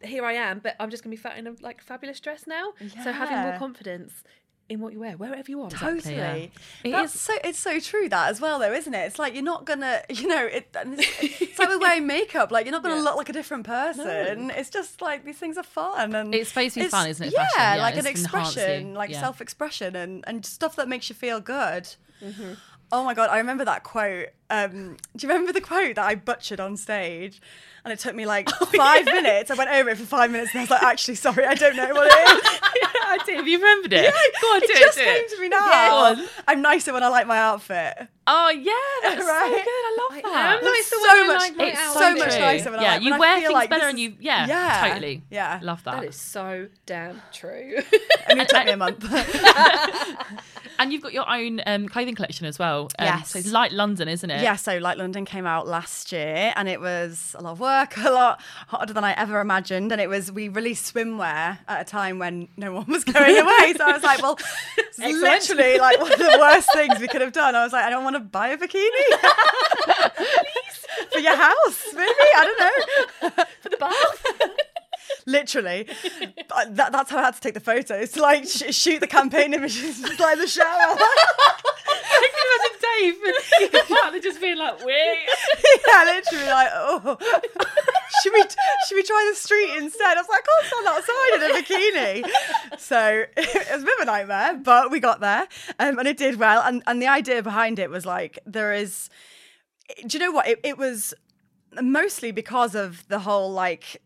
[0.03, 2.45] Here I am, but I'm just going to be fat in a like fabulous dress
[2.45, 2.73] now.
[3.03, 4.23] So having more confidence
[4.69, 5.71] in what you wear, wherever you want.
[5.73, 6.15] Totally.
[6.15, 6.33] yeah.
[6.33, 6.51] It
[6.91, 8.99] That's is- so it's so true that as well though, isn't it?
[9.07, 12.65] It's like you're not gonna you know, it it's, it's like we're wearing makeup, like
[12.65, 14.51] you're not gonna look like a different person.
[14.51, 17.33] It's just like these things are fun and It's supposed to be fun, isn't it,
[17.33, 17.47] Yeah.
[17.75, 18.93] Yeah, like an it's to enhance expression, you.
[18.93, 19.19] like Yeah.
[19.21, 21.87] self expression and, and stuff that makes you feel good.
[22.21, 22.53] Mm-hmm.
[22.89, 24.27] Oh my god, I remember that quote.
[24.49, 27.41] Um, do you remember the quote that I butchered on stage?
[27.83, 29.51] And it took me like Oh, five minutes.
[29.51, 31.75] I went over it for five minutes and I was like, actually, sorry, I don't
[31.75, 32.86] know what it is.
[33.09, 33.35] I did.
[33.37, 34.13] Have you remembered it?
[34.41, 34.79] Go on, it do it.
[34.79, 35.29] just do came it.
[35.29, 35.57] to me now.
[35.89, 36.29] Go on.
[36.47, 37.95] I'm nicer when I like my outfit.
[38.29, 38.71] Oh yeah,
[39.09, 39.63] that's so Right.
[39.63, 39.71] good.
[39.71, 40.57] I love that.
[40.57, 42.01] am nicer so I much, like it's outfit.
[42.01, 43.97] so much nicer when I yeah, like, you when I wear things like better and
[43.99, 45.23] you yeah, yeah, totally.
[45.31, 45.59] yeah.
[45.63, 46.01] Love that.
[46.01, 47.75] That is so damn true.
[48.29, 49.05] And it took me a month.
[50.79, 52.89] And you've got your own um, clothing collection as well.
[52.99, 53.31] Um, Yes.
[53.31, 54.41] So it's Light London, isn't it?
[54.41, 57.97] yeah, so Light London came out last year and it was a lot of work,
[58.03, 59.91] a lot harder than I ever imagined.
[59.91, 63.73] And it was, we released swimwear at a time when no one was going away.
[63.77, 64.37] So I was like, well,
[64.77, 67.55] it's literally like one of the worst things we could have done.
[67.55, 68.87] I was like, I don't want to buy a bikini.
[71.11, 72.07] For your house, maybe?
[72.09, 72.43] I
[73.21, 73.45] don't know.
[73.61, 74.25] For the bath.
[75.27, 75.87] Literally.
[76.69, 79.53] That, that's how I had to take the photos to like sh- shoot the campaign
[79.53, 80.65] images, just like the shower.
[82.19, 85.27] I can imagine Dave and partner just being like, wait.
[85.87, 87.17] yeah, literally like, oh,
[88.21, 88.41] should we
[88.87, 90.17] should we try the street instead?
[90.17, 92.79] I was like, I can't stand outside in a bikini.
[92.79, 95.47] So it was a bit of a nightmare, but we got there,
[95.79, 96.61] um, and it did well.
[96.63, 99.09] And and the idea behind it was like, there is,
[100.07, 100.47] do you know what?
[100.47, 101.13] It, it was
[101.81, 104.01] mostly because of the whole like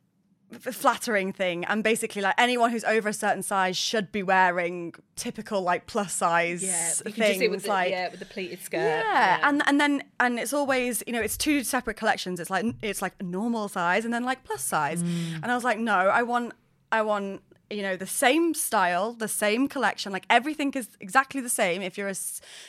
[0.59, 5.61] flattering thing and basically like anyone who's over a certain size should be wearing typical
[5.61, 8.25] like plus size Yeah, things can just see it with the, like yeah, with the
[8.25, 8.77] pleated skirt.
[8.77, 12.39] yeah, and and then and it's always you know it's two separate collections.
[12.39, 15.01] It's like it's like normal size and then like plus size.
[15.03, 15.41] Mm.
[15.43, 16.53] And I was like, no, I want
[16.91, 20.11] I want you know the same style, the same collection.
[20.11, 21.81] Like everything is exactly the same.
[21.81, 22.15] If you're a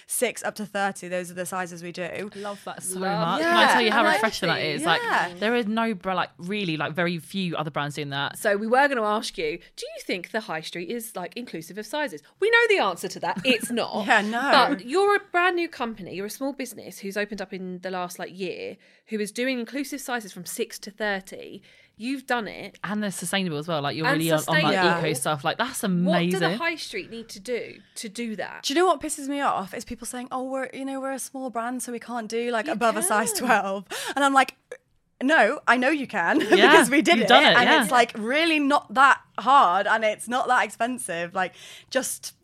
[0.06, 2.30] six up to thirty, those are the sizes we do.
[2.36, 3.40] Love that so Love much.
[3.40, 4.82] Yeah, Can I tell you how and I refreshing that is?
[4.82, 5.28] yeah.
[5.28, 8.38] Like there is no bra like really like very few other brands doing that.
[8.38, 11.36] So we were going to ask you, do you think the high street is like
[11.36, 12.22] inclusive of sizes?
[12.40, 13.40] We know the answer to that.
[13.44, 14.06] It's not.
[14.06, 14.66] Yeah, no.
[14.76, 16.14] But you're a brand new company.
[16.14, 19.58] You're a small business who's opened up in the last like year, who is doing
[19.58, 21.62] inclusive sizes from six to thirty.
[22.02, 22.80] You've done it.
[22.82, 23.80] And they're sustainable as well.
[23.80, 24.98] Like you're And really on, on like sustainable.
[24.98, 25.44] eco stuff.
[25.44, 26.04] Like that's amazing.
[26.04, 26.40] What amazing.
[26.40, 28.64] do the high street need to do to do that?
[28.64, 29.72] Do you know what pisses me off?
[29.72, 32.50] Is people saying, "Oh, we're you know we're a small brand, so we can't do
[32.50, 33.84] like above a size 12.
[34.16, 34.56] And I'm like,
[35.22, 37.82] no, I know you can because we did you've it, done it, and yeah.
[37.82, 41.34] it's like really not that hard, and it's not that expensive.
[41.34, 41.54] Like
[41.90, 42.34] just.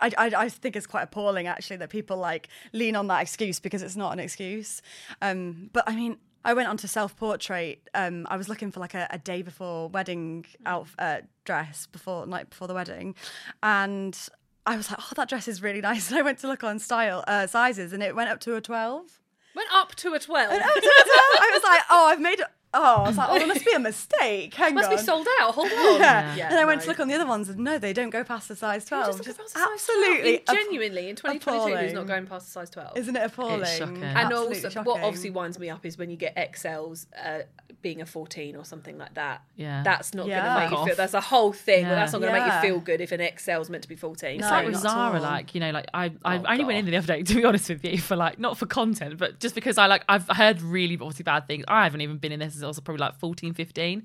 [0.00, 3.58] I, I, I think it's quite appalling actually that people like lean on that excuse
[3.58, 4.80] because it's not an excuse.
[5.20, 6.18] Um, but I mean,
[6.48, 7.90] I went onto self portrait.
[7.92, 12.26] Um, I was looking for like a, a day before wedding out uh, dress before
[12.26, 13.16] night before the wedding,
[13.62, 14.18] and
[14.64, 16.08] I was like, oh, that dress is really nice.
[16.08, 18.62] And I went to look on style uh, sizes, and it went up to a
[18.62, 19.20] twelve.
[19.54, 20.50] Went up to a twelve.
[20.50, 20.82] Up to a 12.
[20.86, 22.40] I was like, oh, I've made.
[22.74, 24.52] Oh, I was like, oh, there must be a mistake.
[24.52, 24.96] Hang Must on.
[24.96, 25.54] be sold out.
[25.54, 26.00] Hold on.
[26.00, 26.36] Yeah.
[26.36, 26.82] Yeah, and I went no.
[26.84, 29.06] to look on the other ones, and no, they don't go past the size twelve.
[29.06, 29.72] doesn't Just go past a 12?
[29.72, 33.62] absolutely, genuinely in 2022 who's not going past the size 12 Isn't it appalling?
[33.62, 34.02] It's shocking.
[34.02, 34.92] and Absolutely also shocking.
[34.92, 37.38] what obviously winds me up is when you get XLs uh,
[37.80, 39.82] being a 14 or something like that Yeah.
[39.84, 40.40] that's not Yeah.
[40.42, 41.94] going to make you feel that's a whole thing Yeah.
[41.94, 44.30] that's not going to make you feel good if an XL's meant to be 14
[44.40, 46.84] It's No, like with Zara, like you know, like I I Oh, only went in
[46.86, 46.90] God.
[46.92, 49.54] the other day to be honest with you for like not for content, but just
[49.54, 51.64] because I like I've heard really obviously bad things.
[51.68, 54.02] I haven't even been in this since I was probably like 14, 15,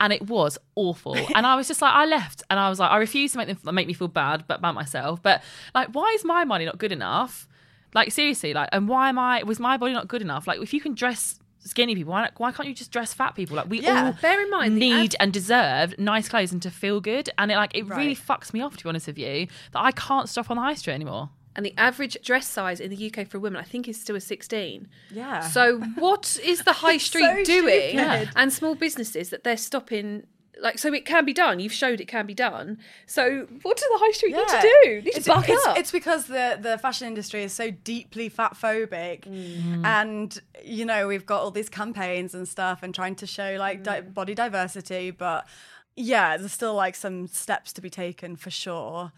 [0.00, 1.16] and it was awful.
[1.34, 3.48] and I was just like I left, and I was like I refuse to make
[3.48, 5.22] them make me feel bad but about myself.
[5.22, 5.42] But
[5.74, 7.48] like, why is my money not good enough?
[7.94, 10.46] Like seriously, like, and why am I was my body not good enough?
[10.46, 13.56] Like, if you can dress skinny people, why, why can't you just dress fat people?
[13.56, 14.06] Like, we Yeah.
[14.06, 17.28] all Bear in mind, need ad- and deserve nice clothes and to feel good.
[17.38, 19.92] And it like it really fucks me off to be honest with you that I
[19.92, 21.30] can't stop on the high street anymore.
[21.56, 24.20] and the average dress size in the UK for women I think is still a
[24.20, 25.40] 16 Yeah.
[25.40, 28.28] so what is the high street so doing stupid.
[28.36, 30.26] and small businesses that they're stopping
[30.58, 33.88] like so it can be done you've showed it can be done so what does
[33.88, 36.26] the high street need to do They need to It's, buck it's, up it's because
[36.26, 39.22] the, the fashion industry is so deeply fat phobic.
[39.22, 39.84] Mm.
[39.84, 43.82] And, you know, we've got all these campaigns and stuff and trying to show like
[43.82, 44.14] di- Mm.
[44.14, 45.10] body diversity.
[45.10, 45.46] But
[45.94, 49.12] yeah, there's still like some steps to be taken for sure.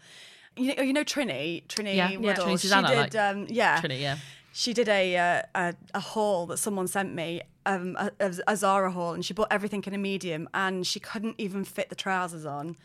[0.57, 2.47] You know, you know Trinny, Trinny Yeah, yeah, Woodall.
[2.47, 4.17] Trinny she did, like, um, yeah, Trinny, yeah.
[4.51, 8.91] She did a uh, a, a haul that someone sent me, um, a, a Zara
[8.91, 12.45] haul, and she bought everything in a medium, and she couldn't even fit the trousers
[12.45, 12.75] on.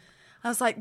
[0.42, 0.78] I was like,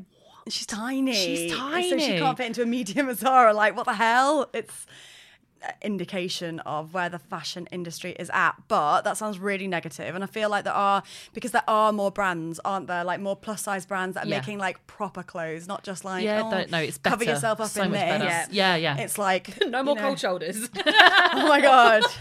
[0.49, 1.13] she's tiny.
[1.13, 1.89] She's tiny.
[1.89, 3.53] So she can't fit into a medium at Zara.
[3.53, 4.49] Like, what the hell?
[4.53, 4.85] It's
[5.81, 8.53] indication of where the fashion industry is at.
[8.67, 12.11] But that sounds really negative, and I feel like there are because there are more
[12.11, 13.03] brands, aren't there?
[13.03, 14.39] Like more plus size brands that are Yeah.
[14.39, 17.15] making like proper clothes, not just like Yeah, oh, don't- no, it's better.
[17.15, 18.01] cover yourself up So in this.
[18.01, 18.23] better.
[18.25, 18.45] Yeah.
[18.51, 18.97] Yeah, yeah.
[18.97, 22.03] It's like no you more know- cold shoulders Oh my god.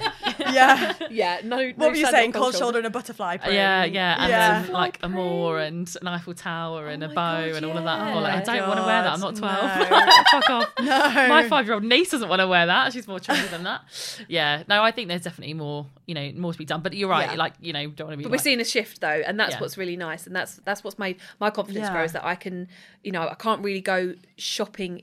[0.52, 0.94] Yeah.
[1.10, 2.32] yeah no What were you saying?
[2.32, 3.54] cold Cold shoulder and a butterfly print.
[3.54, 4.62] Yeah, yeah, and yeah.
[4.62, 7.76] then like a Moor and an Eiffel Tower and oh a bow God, and all
[7.78, 7.98] of that.
[7.98, 8.16] yeah.
[8.16, 9.12] I'm like, I don't want to oh wear that.
[9.12, 9.90] I'm not 12.
[9.90, 10.22] no.
[10.30, 10.68] Fuck off.
[10.80, 11.28] No.
[11.28, 12.92] My five year old niece doesn't want to wear that.
[12.92, 13.82] She's more trendy than that.
[14.28, 16.80] Yeah, no, I think there's definitely more, you know, more to be done.
[16.82, 17.30] But you're right.
[17.30, 17.36] Yeah.
[17.36, 18.24] Like, you know, don't want to be.
[18.24, 19.60] But like, we're seeing a shift though, and that's Yeah.
[19.60, 22.68] what's really nice, and that's that's what's made my confidence grow is that I can,
[23.02, 25.02] you know, I can't really go shopping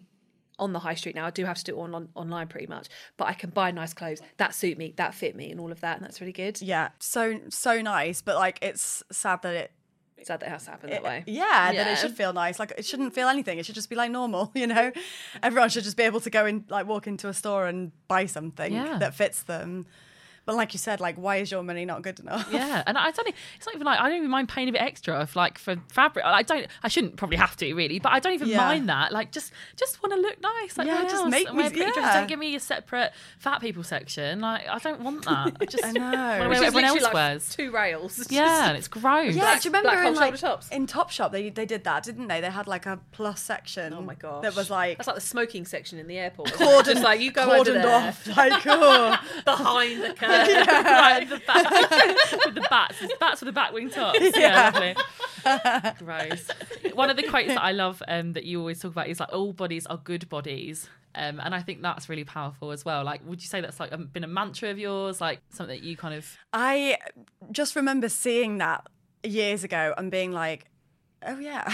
[0.58, 1.26] on the high street now.
[1.26, 3.72] I do have to do it on, on online pretty much, but I can buy
[3.72, 6.34] nice clothes that suit me, that fit me, and all of that, and that's really
[6.34, 6.62] good.
[6.62, 9.72] Yeah, so so nice, but like it's sad that it.
[10.25, 11.23] Sad that it has to happen that eh, way.
[11.27, 12.60] Yeah, that it should feel nice.
[12.60, 13.58] Like it shouldn't feel anything.
[13.60, 14.91] It should just be like normal, you know.
[15.41, 18.25] Everyone should just be able to go and like walk into a store and buy
[18.25, 18.97] something Yeah.
[18.99, 19.86] that fits them.
[20.49, 22.47] But like you said, like why is your money not good enough?
[22.51, 23.27] Yeah, and I don't.
[23.55, 25.75] It's not even like I don't even mind paying a bit extra if like for
[25.89, 26.25] fabric.
[26.25, 26.65] I don't.
[26.83, 28.57] I shouldn't probably have to really, but I don't even Yeah.
[28.57, 29.12] mind that.
[29.12, 30.77] Like just just want to look nice.
[30.77, 31.95] Like Yeah, just else, make me- wear pretty dresses.
[32.01, 32.19] yeah.
[32.19, 34.39] Don't give me a separate fat people section.
[34.41, 35.55] Like I don't want that.
[35.62, 36.01] I just I know.
[36.03, 37.49] wanna wear Which everyone else like, wears.
[37.49, 38.27] Two rails.
[38.31, 39.33] Yeah, and it's gross.
[39.35, 40.69] Yeah, Black- do you remember in hole like shoulder tops.
[40.69, 42.41] in Topshop they they did that, didn't they?
[42.41, 43.93] They had like a plus section.
[43.93, 46.49] Oh my god, that was like that's like the smoking section in the airport.
[46.53, 48.27] cordoned, Just like you go over cordoned there off.
[48.38, 49.17] Like, oh.
[49.45, 50.29] behind the curtain.
[50.47, 51.69] Right at the back
[52.45, 54.19] with the bats, It's bats with the back wing tops.
[54.36, 54.95] Yeah, lovely.
[56.06, 56.47] Gross.
[56.93, 59.32] One of the quotes that I love um, that you always talk about is like
[59.34, 60.89] all bodies are good bodies.
[61.15, 63.04] Um, and I think that's really powerful as well.
[63.04, 65.84] Like, would you say that's like um, been a mantra of yours, like something that
[65.84, 66.97] you kind of I
[67.52, 68.86] just remember seeing that
[69.23, 70.65] years ago and being like,
[71.25, 71.65] oh yeah,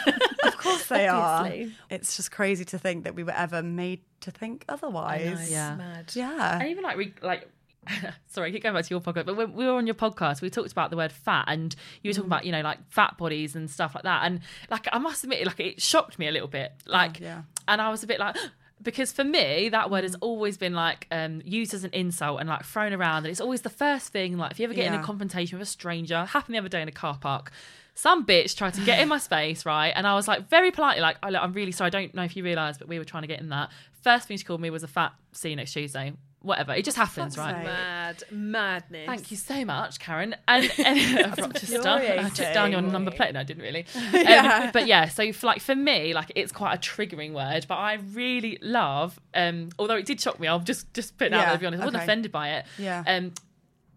[0.44, 1.50] of course they are.
[1.90, 5.50] It's just crazy to think that we were ever made to think otherwise.
[5.50, 5.74] Yeah.
[5.76, 6.12] Mad.
[6.14, 6.60] Yeah.
[6.60, 7.48] and even like re- like
[8.26, 10.40] sorry, I keep going back to your podcast, but when we were on your podcast,
[10.40, 13.16] we talked about the word fat, and you were talking about you know like fat
[13.18, 16.32] bodies and stuff like that, and like I must admit, like it shocked me a
[16.32, 17.42] little bit, like, yeah.
[17.68, 18.36] and I was a bit like.
[18.82, 22.48] Because for me, that word has always been like um, used as an insult and
[22.48, 24.36] like thrown around, and it's always the first thing.
[24.36, 26.82] Like if you ever get in a confrontation with a stranger, happened the other day
[26.82, 27.52] in a car park,
[27.96, 29.92] some bitch tried to get in my space, right?
[29.96, 31.88] And I was like very politely, like, oh, look, I'm really sorry.
[31.88, 33.70] I don't know if you realise, but we were trying to get in that.
[34.02, 35.12] First thing she called me was a fat.
[35.32, 36.12] See you next Tuesday.
[36.46, 36.74] Whatever.
[36.74, 37.64] It just happens, fuck's right?
[37.64, 39.06] Mad madness.
[39.06, 40.36] Thank you so much, Karen.
[40.46, 43.34] And, and Rochester, I took down your number plate.
[43.34, 43.84] No, I didn't really.
[44.36, 47.66] Um, but yeah, so for, like for me, like it's quite a triggering word.
[47.68, 50.46] But I really love, um, although it did shock me.
[50.46, 51.54] I'll just just put it out there.
[51.54, 52.04] To be honest, I wasn't okay.
[52.04, 52.66] offended by it.
[52.78, 53.02] Yeah.
[53.06, 53.32] Um,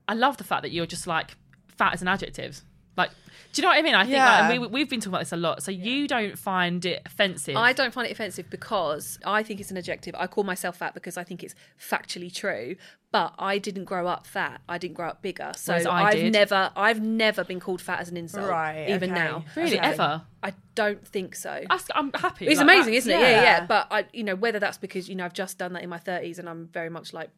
[0.08, 1.36] I love the fact that you're just like
[1.68, 2.62] fat as an adjective.
[3.00, 3.12] Like,
[3.52, 3.96] do you know what I mean?
[3.96, 4.26] I think Yeah.
[4.42, 5.64] like, and we, we've been talking about this a lot.
[5.64, 7.56] So you don't find it offensive.
[7.56, 10.14] I don't find it offensive because I think it's an adjective.
[10.18, 12.76] I call myself fat because I think it's factually true.
[13.12, 14.62] But I didn't grow up fat.
[14.70, 15.52] I didn't grow up bigger.
[15.56, 16.32] So Whereas I I've did.
[16.32, 18.48] never, I've never been called fat as an insult.
[18.48, 19.20] Right, Even okay.
[19.20, 19.46] now.
[19.56, 20.22] Really, So ever?
[20.44, 21.64] I don't think so.
[21.68, 22.46] I, I'm happy.
[22.46, 23.20] It's Like, amazing, isn't it?
[23.20, 23.66] Yeah, yeah, yeah.
[23.66, 25.98] But I, you know, whether that's because you know I've just done that in my
[25.98, 27.32] thirties and I'm very much like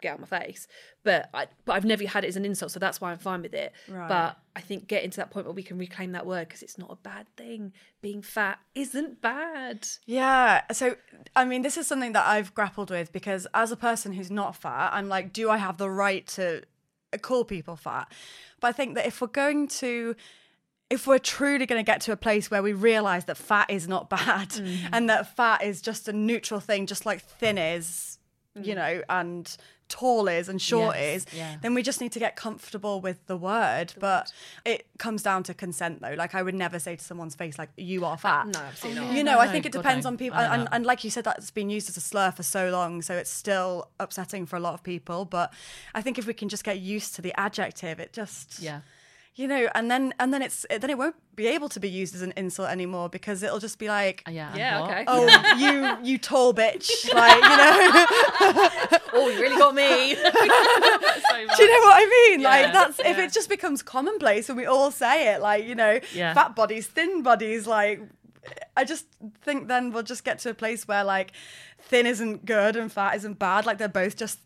[0.00, 0.66] get out of my face,
[1.02, 3.42] but I, but I've never had it as an insult, so that's why I'm fine
[3.42, 3.72] with it.
[3.88, 4.08] Right.
[4.08, 6.78] But I think getting to that point where we can reclaim that word because it's
[6.78, 7.72] not a bad thing.
[8.00, 9.86] Being fat isn't bad.
[10.06, 10.62] Yeah.
[10.72, 10.96] So,
[11.34, 14.56] I mean, this is something that I've grappled with because as a person who's not
[14.56, 16.62] fat, I'm like, do I have the right to
[17.12, 18.10] uh, call people fat?
[18.60, 20.16] But I think that if we're going to,
[20.90, 23.86] if we're truly going to get to a place where we realize that fat is
[23.86, 24.86] not bad mm-hmm.
[24.92, 28.18] and that fat is just a neutral thing, just like thin is,
[28.54, 28.76] you mm.
[28.76, 29.56] know, and
[29.88, 31.56] tall is and short Yes, is, yeah.
[31.62, 33.94] then we just need to get comfortable with the word.
[33.98, 34.32] But
[34.64, 36.14] it comes down to consent, though.
[36.14, 38.48] Like, I would never say to someone's face, like, you are fat.
[38.48, 39.16] No, absolutely oh, not.
[39.16, 40.10] You know, no, I no, think it God, depends no.
[40.10, 42.42] on people, I and, and like you said, that's been used as a slur for
[42.42, 45.24] so long, so it's still upsetting for a lot of people.
[45.24, 45.52] But
[45.94, 48.80] I think if we can just get used to the adjective, it just, Yeah.
[49.38, 52.14] You know, and then and then it's then it won't be able to be used
[52.14, 54.56] as an insult anymore because it'll just be like, oh, Yeah.
[54.56, 55.04] Yeah, okay.
[55.06, 60.16] oh, you you tall bitch, like you know, Oh, you really got me.
[61.28, 62.40] So do you know what I mean?
[62.40, 65.74] Yeah, like that's if it just becomes commonplace and we all say it, like you
[65.74, 66.32] know, Yeah.
[66.34, 68.00] fat bodies, thin bodies, like.
[68.76, 69.06] I just
[69.42, 71.32] think then we'll just get to a place where like
[71.80, 73.66] thin isn't good and fat isn't bad.
[73.66, 74.38] Like they're both just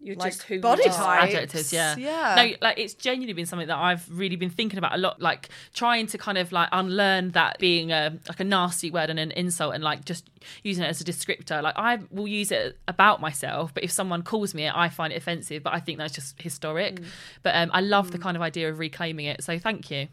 [0.00, 0.94] You're like just who body you are.
[1.20, 1.34] types.
[1.34, 2.34] adjectives yeah Yeah.
[2.36, 5.48] no like it's genuinely been something that i've really been thinking about a lot like
[5.74, 9.32] trying to kind of like unlearn that being a like a nasty word and an
[9.32, 10.30] insult and like just
[10.62, 14.22] using it as a descriptor like i will use it about myself but if someone
[14.22, 17.00] calls me it i find it offensive but i think that's just historic
[17.42, 20.06] but um, i love the kind of idea of reclaiming it so thank you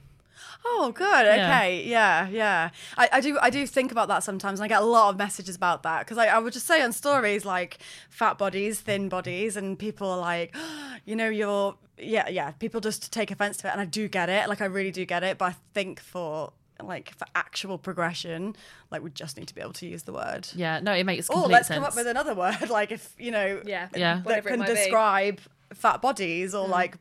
[0.63, 1.26] Oh, good.
[1.28, 1.84] Okay.
[1.86, 2.69] Yeah, yeah.
[2.98, 3.38] I, I do.
[3.41, 6.00] I do think about that sometimes, and I get a lot of messages about that
[6.00, 7.78] because I, I would just say on stories like
[8.10, 10.56] fat bodies, thin bodies, and people are like,
[11.06, 12.52] you know, you're yeah, yeah.
[12.52, 14.50] People just take offense to it, and I do get it.
[14.50, 16.52] Like I really do get it, but I think for
[16.84, 18.54] like for actual progression,
[18.91, 20.45] like we just need to be able to use the word.
[20.56, 22.69] yeah no it makes Oh, let's sense come up with another word.
[22.69, 23.88] Like if you know, Yeah.
[23.95, 24.15] Yeah.
[24.15, 24.76] that Whatever can might be.
[24.76, 25.39] describe
[25.74, 26.62] fat bodies Mm.
[26.63, 26.98] or like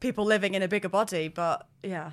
[0.00, 1.28] people living in a bigger body.
[1.28, 2.10] But yeah.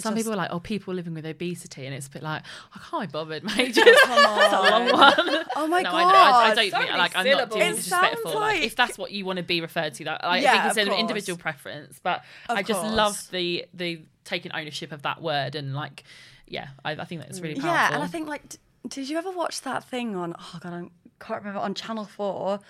[0.00, 2.22] It's some just- people are like, oh, people living with obesity, and it's a bit
[2.22, 2.42] like,
[2.74, 3.74] I can't be bothered, mate.
[3.74, 5.44] Just, That's a long one.
[5.56, 6.14] Oh my no, god!
[6.14, 7.62] I, I, I don't So mean like I'm not doing syllables.
[7.62, 8.34] It disrespectful.
[8.34, 10.64] Like, like- if that's what you want to be referred to, that like, I think
[10.66, 11.00] it's an course.
[11.00, 12.00] individual preference.
[12.02, 12.92] But Of I just course.
[12.94, 16.04] love the the taking ownership of that word and like,
[16.46, 17.70] yeah, I, I think that's really powerful.
[17.70, 18.58] Yeah, and I think like, d-
[18.88, 20.34] did you ever watch that thing on?
[20.38, 20.88] Oh god, I
[21.20, 22.60] can't remember on Channel Four,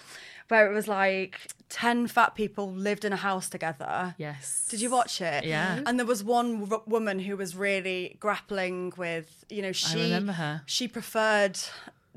[0.49, 4.15] where it was like ten fat people lived in a house together.
[4.19, 4.67] yes.
[4.71, 5.45] Did you watch it?
[5.45, 5.81] Yeah.
[5.87, 10.05] And there was one w- woman who was really grappling with, you know, she I
[10.05, 10.63] remember her.
[10.67, 11.59] she preferred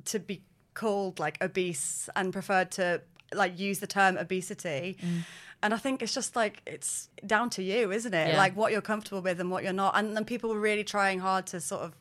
[0.05, 0.41] to be
[0.73, 3.01] called like obese and preferred to
[3.33, 4.97] like use the term obesity.
[5.01, 5.21] Mm.
[5.61, 8.29] and I think it's just like it's down to you, isn't it?
[8.29, 8.37] Yeah.
[8.37, 9.95] Like what you're comfortable with and what you're not.
[9.97, 11.93] And then people were really trying hard to sort of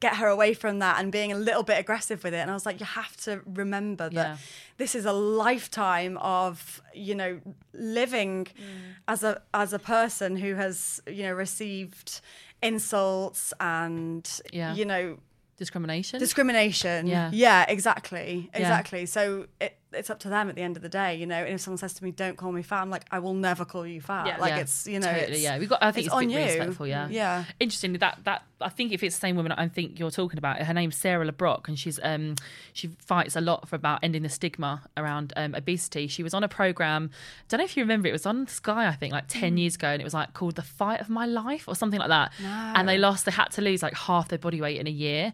[0.00, 2.38] get her away from that and being a little bit aggressive with it.
[2.38, 4.36] And I was like, you have to remember that Yeah.
[4.78, 7.40] this is a lifetime of you know
[7.74, 8.94] living Mm.
[9.08, 12.20] as a as a person who has you know received
[12.62, 14.74] insults and Yeah.
[14.74, 15.18] you know
[15.56, 16.18] Discrimination.
[16.18, 17.06] discrimination.
[17.06, 17.30] Yeah.
[17.32, 19.04] yeah, exactly, exactly.
[19.06, 21.36] So it, it's up to them at the end of the day, you know.
[21.36, 23.64] And if someone says to me, "Don't call me fat," I'm like, I will never
[23.64, 24.26] call you fat.
[24.26, 24.36] Yeah.
[24.38, 25.58] Like Yeah, it's you know, totally, it's, yeah.
[25.58, 25.82] We've got.
[25.82, 26.38] I think it's, it's on you.
[26.38, 26.86] respectful.
[26.86, 27.44] Yeah, Yeah.
[27.58, 30.60] Interestingly, that that I think if it's the same woman I think you're talking about,
[30.60, 32.36] her name's Sarah Le Brocq, and she's um
[32.72, 36.06] she fights a lot for about ending the stigma around um, obesity.
[36.06, 37.10] She was on a program.
[37.48, 38.08] Don't know if you remember.
[38.08, 40.56] It was on Sky, I think, like ten years ago, and it was like called
[40.56, 42.32] "The Fight of My Life" or something like that.
[42.42, 43.24] And they lost.
[43.24, 45.32] They had to lose like half their body weight in a year.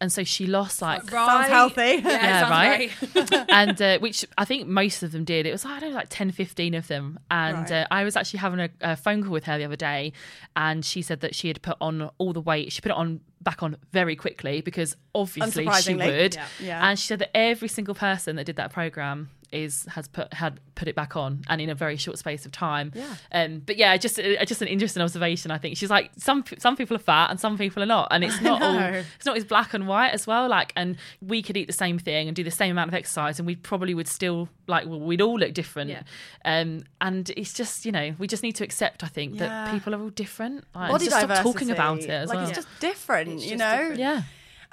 [0.00, 1.80] And so she lost like sounds healthy.
[2.04, 2.90] Yeah, yeah, right.
[3.48, 5.46] and uh, which I think most of them did.
[5.46, 7.18] It was I don't know, like 10, 15 of them.
[7.30, 7.72] And Right.
[7.72, 10.12] uh, I was actually having a, a phone call with her the other day,
[10.56, 12.72] and she said that she had put on all the weight.
[12.72, 16.34] She put it on back on very quickly because obviously she would.
[16.34, 16.46] Yeah.
[16.60, 16.88] Yeah.
[16.88, 20.60] And she said that every single person that did that program is has put had
[20.74, 22.92] put it back on and in a very short space of time.
[22.94, 23.14] Yeah.
[23.32, 23.62] Um.
[23.64, 25.50] But yeah, just uh, just an interesting observation.
[25.50, 28.24] I think she's like some some people are fat and some people are not, and
[28.24, 28.78] it's not all
[29.16, 30.48] it's not as black and white as well.
[30.48, 33.38] Like, and we could eat the same thing and do the same amount of exercise,
[33.38, 35.90] and we probably would still like well, we'd all look different.
[35.90, 36.02] Yeah.
[36.44, 39.04] Um, and it's just you know we just need to accept.
[39.04, 40.64] I think that people are all different.
[40.74, 41.40] Like, Body just diversity.
[41.42, 42.48] stop talking about it as like well.
[42.48, 43.78] it's just different, It's you just know.
[43.78, 44.00] different.
[44.00, 44.22] yeah.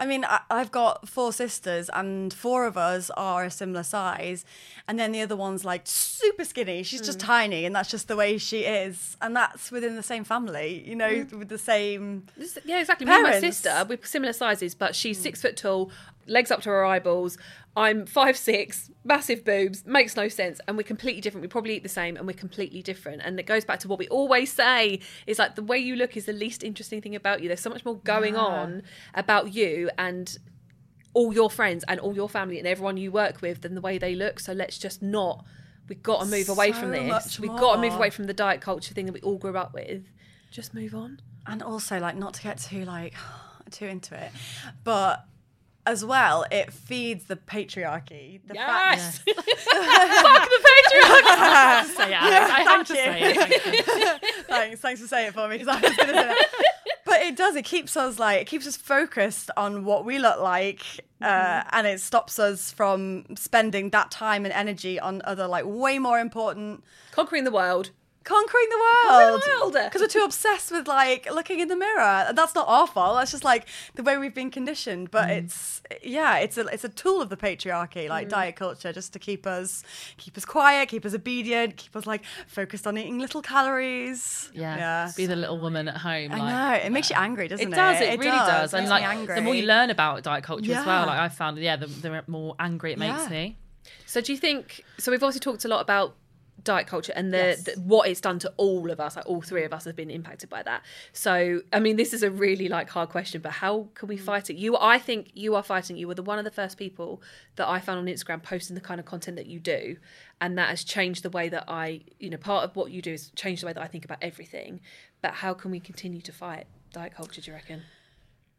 [0.02, 4.44] I mean, I, I've got four sisters, and four of us are a similar size,
[4.88, 6.82] and then the other one's like super skinny.
[6.84, 7.06] She's Mm.
[7.06, 10.84] just tiny, and that's just the way she is, and that's within the same family,
[10.88, 11.34] you know, Mm.
[11.40, 12.26] with the same.
[12.66, 13.06] Yeah, exactly.
[13.06, 15.92] Me and my sister, we're similar sizes, but she's six foot tall,
[16.26, 17.38] legs up to her eyeballs.
[17.76, 21.42] I'm five six, massive boobs, makes no sense, and we're completely different.
[21.42, 23.22] We probably eat the same, and we're completely different.
[23.24, 26.18] And it goes back to what we always say: is like the way you look
[26.18, 27.48] is the least interesting thing about you.
[27.48, 30.38] There's so much more going on about you and
[31.14, 33.98] all your friends and all your family and everyone you work with than the way
[33.98, 34.40] they look.
[34.40, 35.46] So let's just not.
[35.88, 37.40] We've got to move away from So this.
[37.40, 39.74] We've got to move away from the diet culture thing that we all grew up
[39.74, 40.06] with.
[40.52, 41.22] Just move on.
[41.48, 43.14] and also like not to get too like
[43.72, 44.32] too into it
[44.84, 45.26] but
[45.86, 49.18] as well it feeds the patriarchy the Yes.
[49.20, 51.86] fact Fuck the patriarchy.
[51.96, 52.52] say it, Alex.
[52.52, 53.62] I have to Thank say it.
[53.62, 54.44] Thank you.
[54.46, 56.50] thanks thanks for saying it for me because i was gonna say that
[57.06, 60.40] but it does it keeps us like it keeps us focused on what we look
[60.40, 60.82] like
[61.22, 66.00] uh, and it stops us from spending that time and energy on other like way
[66.00, 67.92] more important Conquering the world.
[68.24, 72.54] Conquering the world because we're too obsessed with like looking in the mirror and that's
[72.54, 75.38] not our fault that's just like the way we've been conditioned but mm.
[75.38, 78.32] it's yeah it's a it's a tool of the patriarchy like mm.
[78.32, 79.84] diet culture just to keep us
[80.18, 84.78] keep us quiet keep us obedient keep us like focused on eating little calories Yeah.
[84.78, 86.32] yeah Be the little woman at home.
[86.32, 88.02] I like, know it makes you uh, angry doesn't it It does.
[88.02, 88.74] It, really does.
[88.74, 89.36] And like angry.
[89.36, 92.24] the more you learn about diet culture as well, like I found, yeah, the, the
[92.28, 93.30] more angry it makes Yeah.
[93.30, 93.58] me.
[94.06, 94.84] So do you think?
[94.98, 96.16] So we've also talked a lot about
[96.64, 97.64] diet culture and the, Yes.
[97.64, 99.16] the what it's done to all of us.
[99.16, 100.84] Like all three of us have been impacted by that.
[101.14, 104.22] So I mean, this is a really like hard question, but how can we mm.
[104.22, 104.56] fight it?
[104.56, 105.98] You, I think you are fighting.
[105.98, 107.22] You were the one of the first people
[107.56, 109.98] that I found on Instagram posting the kind of content that you do,
[110.40, 113.14] and that has changed the way that I, you know, part of what you do
[113.14, 114.80] is change the way that I think about everything.
[115.22, 117.42] But how can we continue to fight diet culture?
[117.42, 117.84] Do you reckon?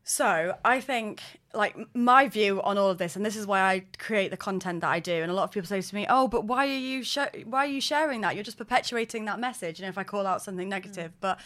[0.05, 1.23] So I think,
[1.55, 4.81] like, my view on all of this, and this is why I create the content
[4.81, 5.13] that I do.
[5.13, 7.61] And a lot of people say to me, "Oh, but why are you sh- why
[7.61, 8.35] are you sharing that?
[8.35, 10.71] You're just perpetuating that message." And if I call out something mm.
[10.71, 11.39] negative, but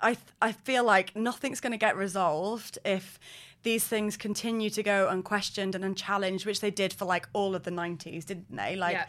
[0.00, 3.18] I th- I feel like nothing's going to get resolved if
[3.62, 7.62] these things continue to go unquestioned and unchallenged, which they did for like all of
[7.62, 8.76] the '90s, didn't they?
[8.76, 8.94] Like.
[8.94, 9.06] Yeah.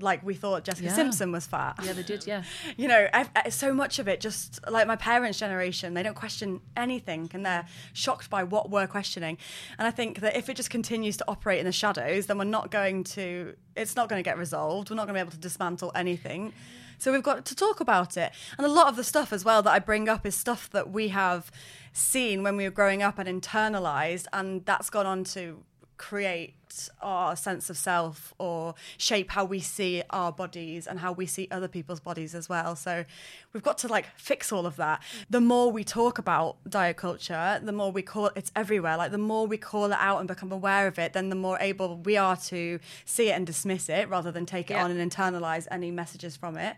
[0.00, 0.94] Like we thought Jessica Yeah.
[0.94, 1.76] Simpson was fat.
[1.82, 2.26] Yeah, they did.
[2.26, 2.42] Yeah.
[2.76, 6.16] you know, I've, I, so much of it just like my parents' generation, they don't
[6.16, 9.38] question anything and they're shocked by what we're questioning.
[9.78, 12.44] And I think that if it just continues to operate in the shadows, then we're
[12.44, 14.90] not going to, it's not going to get resolved.
[14.90, 16.52] We're not going to be able to dismantle anything.
[16.98, 18.32] So we've got to talk about it.
[18.56, 20.90] And a lot of the stuff as well that I bring up is stuff that
[20.90, 21.50] we have
[21.92, 25.62] seen when we were growing up and internalized, and that's gone on to
[25.96, 26.54] create
[27.00, 31.46] our sense of self or shape how we see our bodies and how we see
[31.50, 32.74] other people's bodies as well.
[32.74, 33.04] So
[33.52, 35.02] we've got to like fix all of that.
[35.30, 38.96] The more we talk about diet culture, the more we call it's everywhere.
[38.96, 41.58] Like the more we call it out and become aware of it, then the more
[41.60, 44.84] able we are to see it and dismiss it rather than take it Yeah.
[44.84, 46.76] on and internalize any messages from it.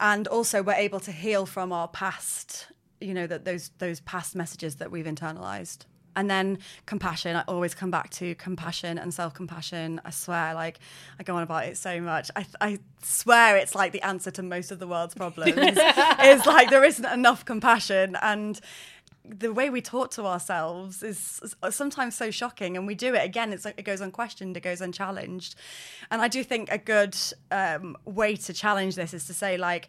[0.00, 2.68] And also we're able to heal from our past,
[3.00, 5.80] you know, that those those past messages that we've internalized.
[6.16, 7.36] And then compassion.
[7.36, 10.00] I always come back to compassion and self compassion.
[10.04, 10.78] I swear, like
[11.18, 12.30] I go on about it so much.
[12.36, 15.56] I, I swear it's like the answer to most of the world's problems.
[16.24, 18.60] is like there isn't enough compassion and
[19.24, 21.40] the way we talk to ourselves is
[21.70, 25.54] sometimes so shocking and we do it again it's it goes unquestioned it goes unchallenged
[26.10, 27.16] and i do think a good
[27.50, 29.86] um, way to challenge this is to say like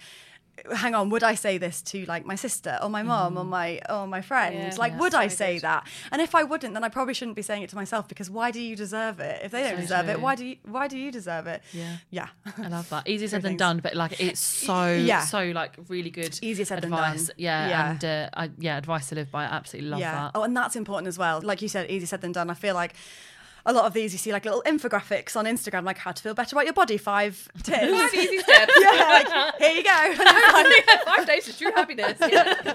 [0.76, 3.82] hang on would i say this to like my sister or my mom or my
[3.90, 4.76] or my friend Yeah.
[4.78, 5.64] like Yeah, would i say good.
[5.64, 8.30] that and if i wouldn't then i probably shouldn't be saying it to myself because
[8.30, 10.88] why do you deserve it if they don't So deserve it why do you why
[10.88, 11.98] do you deserve it Yeah.
[12.12, 12.28] yeah
[12.64, 13.08] I love that.
[13.14, 14.40] Easier said than done, but like it's
[14.70, 15.22] so Yeah.
[15.22, 16.38] so like really good.
[16.42, 17.28] Easier said than advice.
[17.28, 17.36] done.
[17.38, 17.92] Yeah, Yeah.
[17.92, 19.44] and uh, I, yeah, advice to live by.
[19.44, 20.32] I absolutely love that.
[20.36, 21.42] Oh, and that's important as well.
[21.42, 22.50] Like you said, easy said than done.
[22.50, 22.94] I feel like
[23.66, 26.34] a lot of these you see like little infographics on Instagram, like how to feel
[26.34, 27.92] better about your body, five tips.
[27.92, 28.74] Five easy steps.
[28.82, 29.90] yeah, like, here you go.
[29.94, 32.18] And it's like, Five days to true happiness.
[32.20, 32.74] Yeah.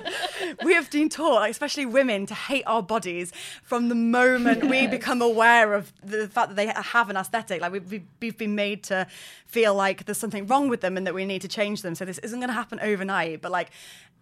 [0.64, 3.32] we have been taught, like, especially women, to hate our bodies
[3.62, 7.60] from the moment we become aware of the fact that they have an aesthetic.
[7.60, 9.06] Like we've, we've- we've been made to
[9.46, 11.94] feel like there's something wrong with them and that we need to change them.
[11.94, 13.70] So this isn't going to happen overnight, but like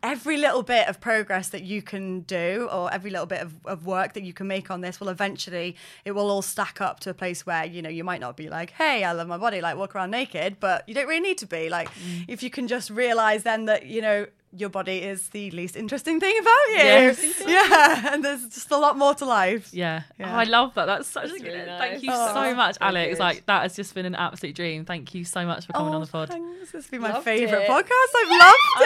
[0.03, 3.87] every little bit of progress that you can do or every little bit of, of
[3.87, 7.11] work that you can make on this will eventually it will all stack up to
[7.11, 9.61] a place where you know you might not be like hey i love my body
[9.61, 12.25] like walk around naked but you don't really need to be like mm.
[12.29, 16.19] if you can just realize then that you know your body is the least interesting
[16.19, 17.43] thing about you Yes.
[17.47, 20.05] yeah and there's just a lot more to life Yeah.
[20.19, 20.35] Yeah.
[20.35, 20.87] Oh, I love that.
[20.87, 21.67] That's such a really good.
[21.67, 21.79] nice.
[21.79, 22.33] Thank you Oh.
[22.33, 23.11] so much, Alex.
[23.15, 23.19] good.
[23.19, 24.85] Like that has just been an absolute dream.
[24.87, 26.31] Thank you so much for coming on oh, the pod.
[26.31, 26.61] Oh, thanks.
[26.61, 27.69] This has been my Loved favourite it.
[27.69, 28.15] podcast.
[28.21, 28.85] I've loved oh,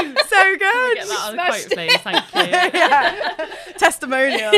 [0.00, 0.18] it.
[0.34, 0.96] so good.
[0.96, 2.00] Get that on a quote, please.
[2.06, 2.42] Thank you.
[2.80, 3.46] yeah.
[3.78, 4.52] Testimonial.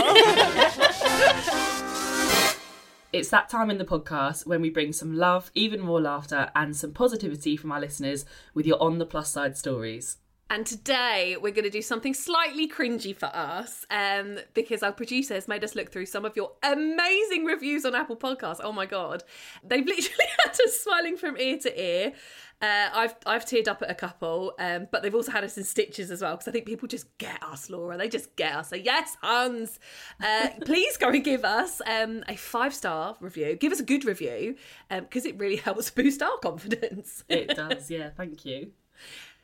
[3.10, 6.76] It's that time in the podcast when we bring some love, even more laughter, and
[6.76, 10.18] some positivity from our listeners with your on the plus side stories.
[10.50, 15.34] And today we're going to do something slightly cringy for us um, because our producer
[15.34, 18.60] has made us look through some of your amazing reviews on Apple Podcasts.
[18.62, 19.24] Oh my God.
[19.62, 22.12] They've literally had us smiling from ear to ear.
[22.60, 25.62] Uh, I've I've teared up at a couple, um, but they've also had us in
[25.62, 27.96] stitches as well because I think people just get us, Laura.
[27.96, 28.70] They just get us.
[28.70, 29.78] So yes, Hans,
[30.24, 33.54] uh, please go and give us um, a five star review.
[33.54, 34.56] Give us a good review
[34.88, 37.22] because it really helps boost our confidence.
[37.28, 38.72] It does, yeah, thank you.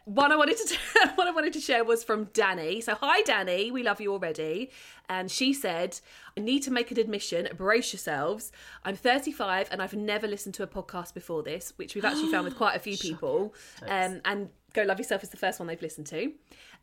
[0.05, 0.77] One I wanted to
[1.15, 2.81] one I wanted to share was from Danny.
[2.81, 4.71] So hi Danny, we love you already.
[5.09, 5.99] And she said,
[6.37, 8.53] I need to make an admission, brace yourselves.
[8.85, 12.45] I'm 35 and I've never listened to a podcast before this, which we've actually found
[12.45, 13.55] with quite a few people.
[13.87, 16.33] Um, and Go Love Yourself is the first one they've listened to.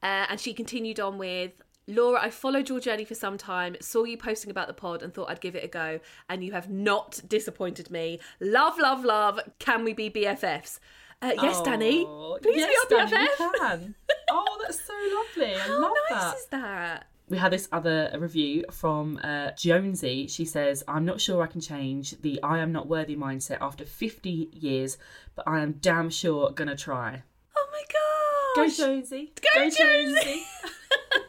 [0.01, 4.03] Uh, and she continued on with Laura, I followed your journey for some time, saw
[4.03, 5.99] you posting about the pod, and thought I'd give it a go.
[6.29, 8.19] And you have not disappointed me.
[8.39, 9.39] Love, love, love.
[9.59, 10.79] Can we be BFFs?
[11.21, 12.05] Uh, yes, Danny.
[12.07, 13.51] Oh, Please yes, be our Danny, BFF.
[13.53, 13.95] we can.
[14.31, 15.55] Oh, that's so lovely.
[15.55, 16.35] I How love nice that.
[16.37, 17.07] is that?
[17.29, 20.27] We had this other review from uh, Jonesy.
[20.27, 23.85] She says, I'm not sure I can change the I am not worthy mindset after
[23.85, 24.97] 50 years,
[25.35, 27.23] but I am damn sure gonna try.
[27.55, 28.67] Oh my god!
[28.67, 28.73] Go.
[28.85, 29.31] Jonesy.
[29.55, 30.43] Go, Jonesy.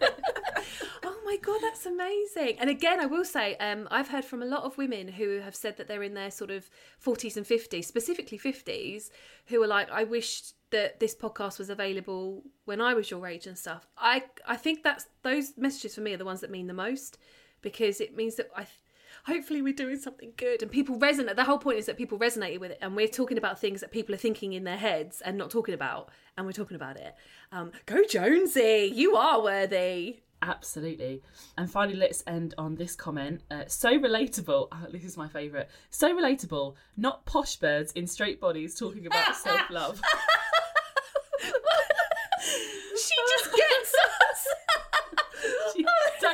[0.03, 0.09] oh
[1.33, 2.59] my god, that's amazing.
[2.59, 5.57] And again, I will say, um, I've heard from a lot of women who have
[5.57, 6.69] said that they're in their sort of
[7.03, 9.09] 40s and 50s, specifically 50s,
[9.47, 13.47] who are like, I wish that this podcast was available when I was your age
[13.47, 13.87] and stuff.
[13.97, 17.17] I I think that's those messages for me are the ones that mean the most
[17.63, 18.67] because it means that I
[19.25, 22.59] hopefully we're doing something good and people resonate the whole point is that people resonate
[22.59, 25.37] with it and we're talking about things that people are thinking in their heads and
[25.37, 27.15] not talking about and we're talking about it
[27.53, 31.23] um, go jonesy you are worthy Absolutely.
[31.57, 33.43] And finally, let's end on this comment.
[33.51, 34.69] Uh, so relatable.
[34.73, 35.69] Oh, this is my favourite.
[35.91, 36.75] So relatable.
[36.97, 40.03] Not posh birds in straight bodies talking about self love.
[42.43, 44.49] she just gets us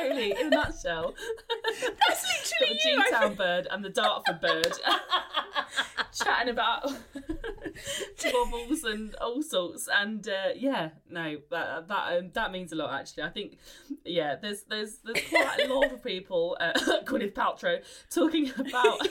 [0.05, 1.13] in a nutshell.
[2.07, 4.73] that's literally Got the you I G-Town bird and the Dartford bird
[6.13, 6.91] chatting about
[8.33, 9.87] wobbles and all sorts.
[9.93, 12.93] And uh, yeah, no, that that um, that means a lot.
[12.93, 13.57] Actually, I think
[14.05, 16.73] yeah, there's there's there's quite a lot of people, uh,
[17.05, 19.07] Gwyneth Paltrow, talking about.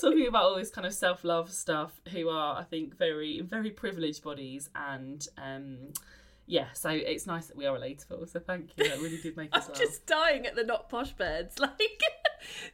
[0.00, 4.22] talking about all this kind of self-love stuff who are i think very very privileged
[4.22, 5.78] bodies and um
[6.52, 9.50] yeah so it's nice that we are relatable so thank you that really did make
[9.56, 11.56] us I'm laugh just dying at the not posh birds.
[11.60, 12.02] Like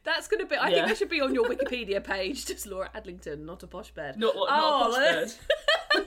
[0.05, 0.55] that's gonna be.
[0.55, 0.75] I Yeah.
[0.77, 2.47] think that should be on your Wikipedia page.
[2.47, 4.17] Just Laura Adlington, not a posh bird.
[4.17, 6.07] not what Oh, not a posh that-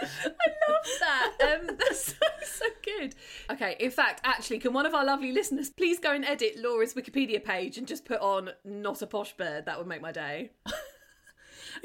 [0.00, 1.32] I love that.
[1.40, 3.14] Um, that's so, so good.
[3.50, 6.94] Okay, in fact, actually, can one of our lovely listeners please go and edit Laura's
[6.94, 9.66] Wikipedia page and just put on "not a posh bird"?
[9.66, 10.50] That would make my day.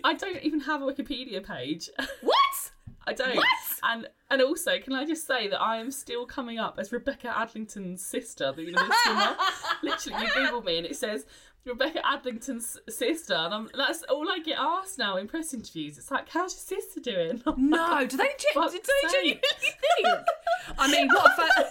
[0.03, 1.89] I don't even have a Wikipedia page.
[2.21, 2.37] What?
[3.07, 3.35] I don't.
[3.35, 3.45] What?
[3.83, 7.27] And and also, can I just say that I am still coming up as Rebecca
[7.29, 9.35] Adlington's sister, the Universe swimmer.
[9.83, 11.25] Literally, you Google me and it says
[11.65, 15.97] Rebecca Adlington's sister, and I'm, that's all I get asked now in press interviews.
[15.97, 17.41] It's like, how's your sister doing?
[17.47, 19.39] I'm No, like, do they, ge- "Fuck's do they sake." genuinely
[20.03, 20.07] think?
[20.77, 21.67] I mean, what fa-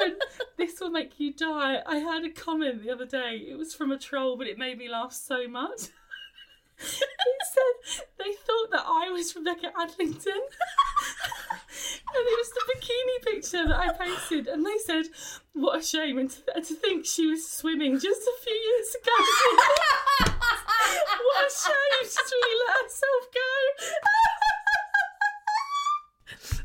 [0.00, 0.18] Lauren,
[0.56, 1.82] this will make you die.
[1.86, 3.44] I had a comment the other day.
[3.48, 5.82] It was from a troll, but it made me laugh so much.
[6.82, 7.74] Said
[8.18, 10.42] they thought that I was Rebecca Adlington.
[12.14, 14.46] and it was the bikini picture that I posted.
[14.48, 15.06] And they said,
[15.52, 16.18] what a shame.
[16.18, 19.12] And to, to think she was swimming just a few years ago.
[21.26, 22.02] what a shame.
[22.02, 23.50] She's really let herself go.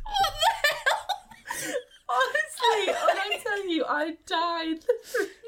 [0.04, 1.08] what the hell?
[2.10, 4.86] Honestly, when I tell you, I died.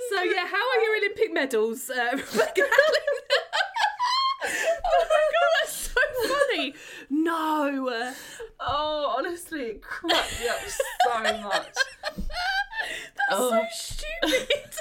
[0.09, 2.63] So yeah, how are your Olympic medals, uh, Rebecca?
[4.91, 6.73] Oh my god, that's so funny.
[7.09, 8.13] No,
[8.59, 11.13] Oh, honestly, it cracked me up so
[11.43, 11.75] much.
[12.15, 13.49] that's Oh.
[13.51, 14.73] so stupid.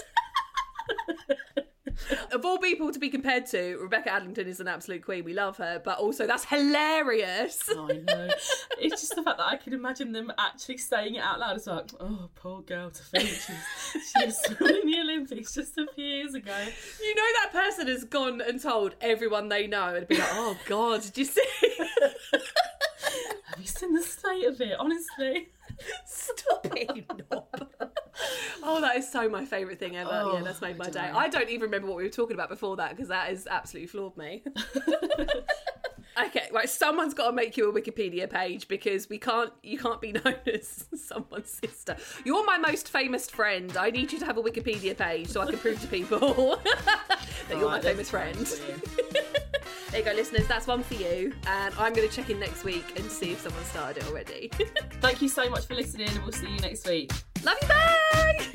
[2.33, 5.25] of all people to be compared to, Rebecca Adlington is an absolute queen.
[5.25, 7.69] We love her, but also that's hilarious.
[7.71, 8.29] Oh, I know.
[8.79, 11.57] It's just the fact that I can imagine them actually saying it out loud.
[11.57, 15.87] It's like, oh, poor girl, to think she's, she was in the Olympics just a
[15.95, 16.57] few years ago.
[17.03, 20.57] You know that person has gone and told everyone they know and be like, "Oh
[20.67, 21.43] God, did you see?"
[22.33, 24.77] Have you seen the state of it?
[24.79, 25.49] Honestly.
[26.07, 26.98] Stop it.
[28.71, 30.11] Oh, that is so my favourite thing ever.
[30.13, 31.01] Oh, yeah, that's made my day.
[31.01, 33.87] I don't even remember what we were talking about before that because that has absolutely
[33.87, 34.45] floored me.
[36.27, 36.69] okay, right.
[36.69, 39.51] Someone's got to make you a Wikipedia page because we can't.
[39.63, 41.97] You can't be known as someone's sister.
[42.27, 43.75] You're my most famous friend.
[43.75, 46.57] I need you to have a Wikipedia page so I can prove to people
[47.49, 48.37] that you're my famous friend.
[49.91, 50.47] there you go, listeners.
[50.47, 51.33] That's one for you.
[51.47, 54.51] And I'm going to check in next week and see if someone started it already.
[55.01, 57.13] Thank you so much for listening, we'll see you next week.
[57.43, 58.49] Love you, bye.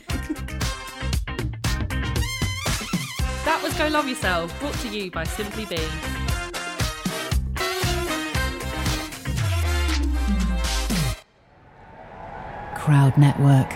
[3.45, 5.77] That was Go Love Yourself, brought to you by Simply Be.
[12.75, 13.73] Crowd Network,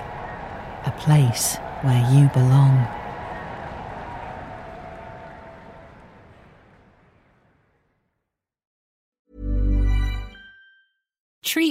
[0.86, 2.88] a place where you belong.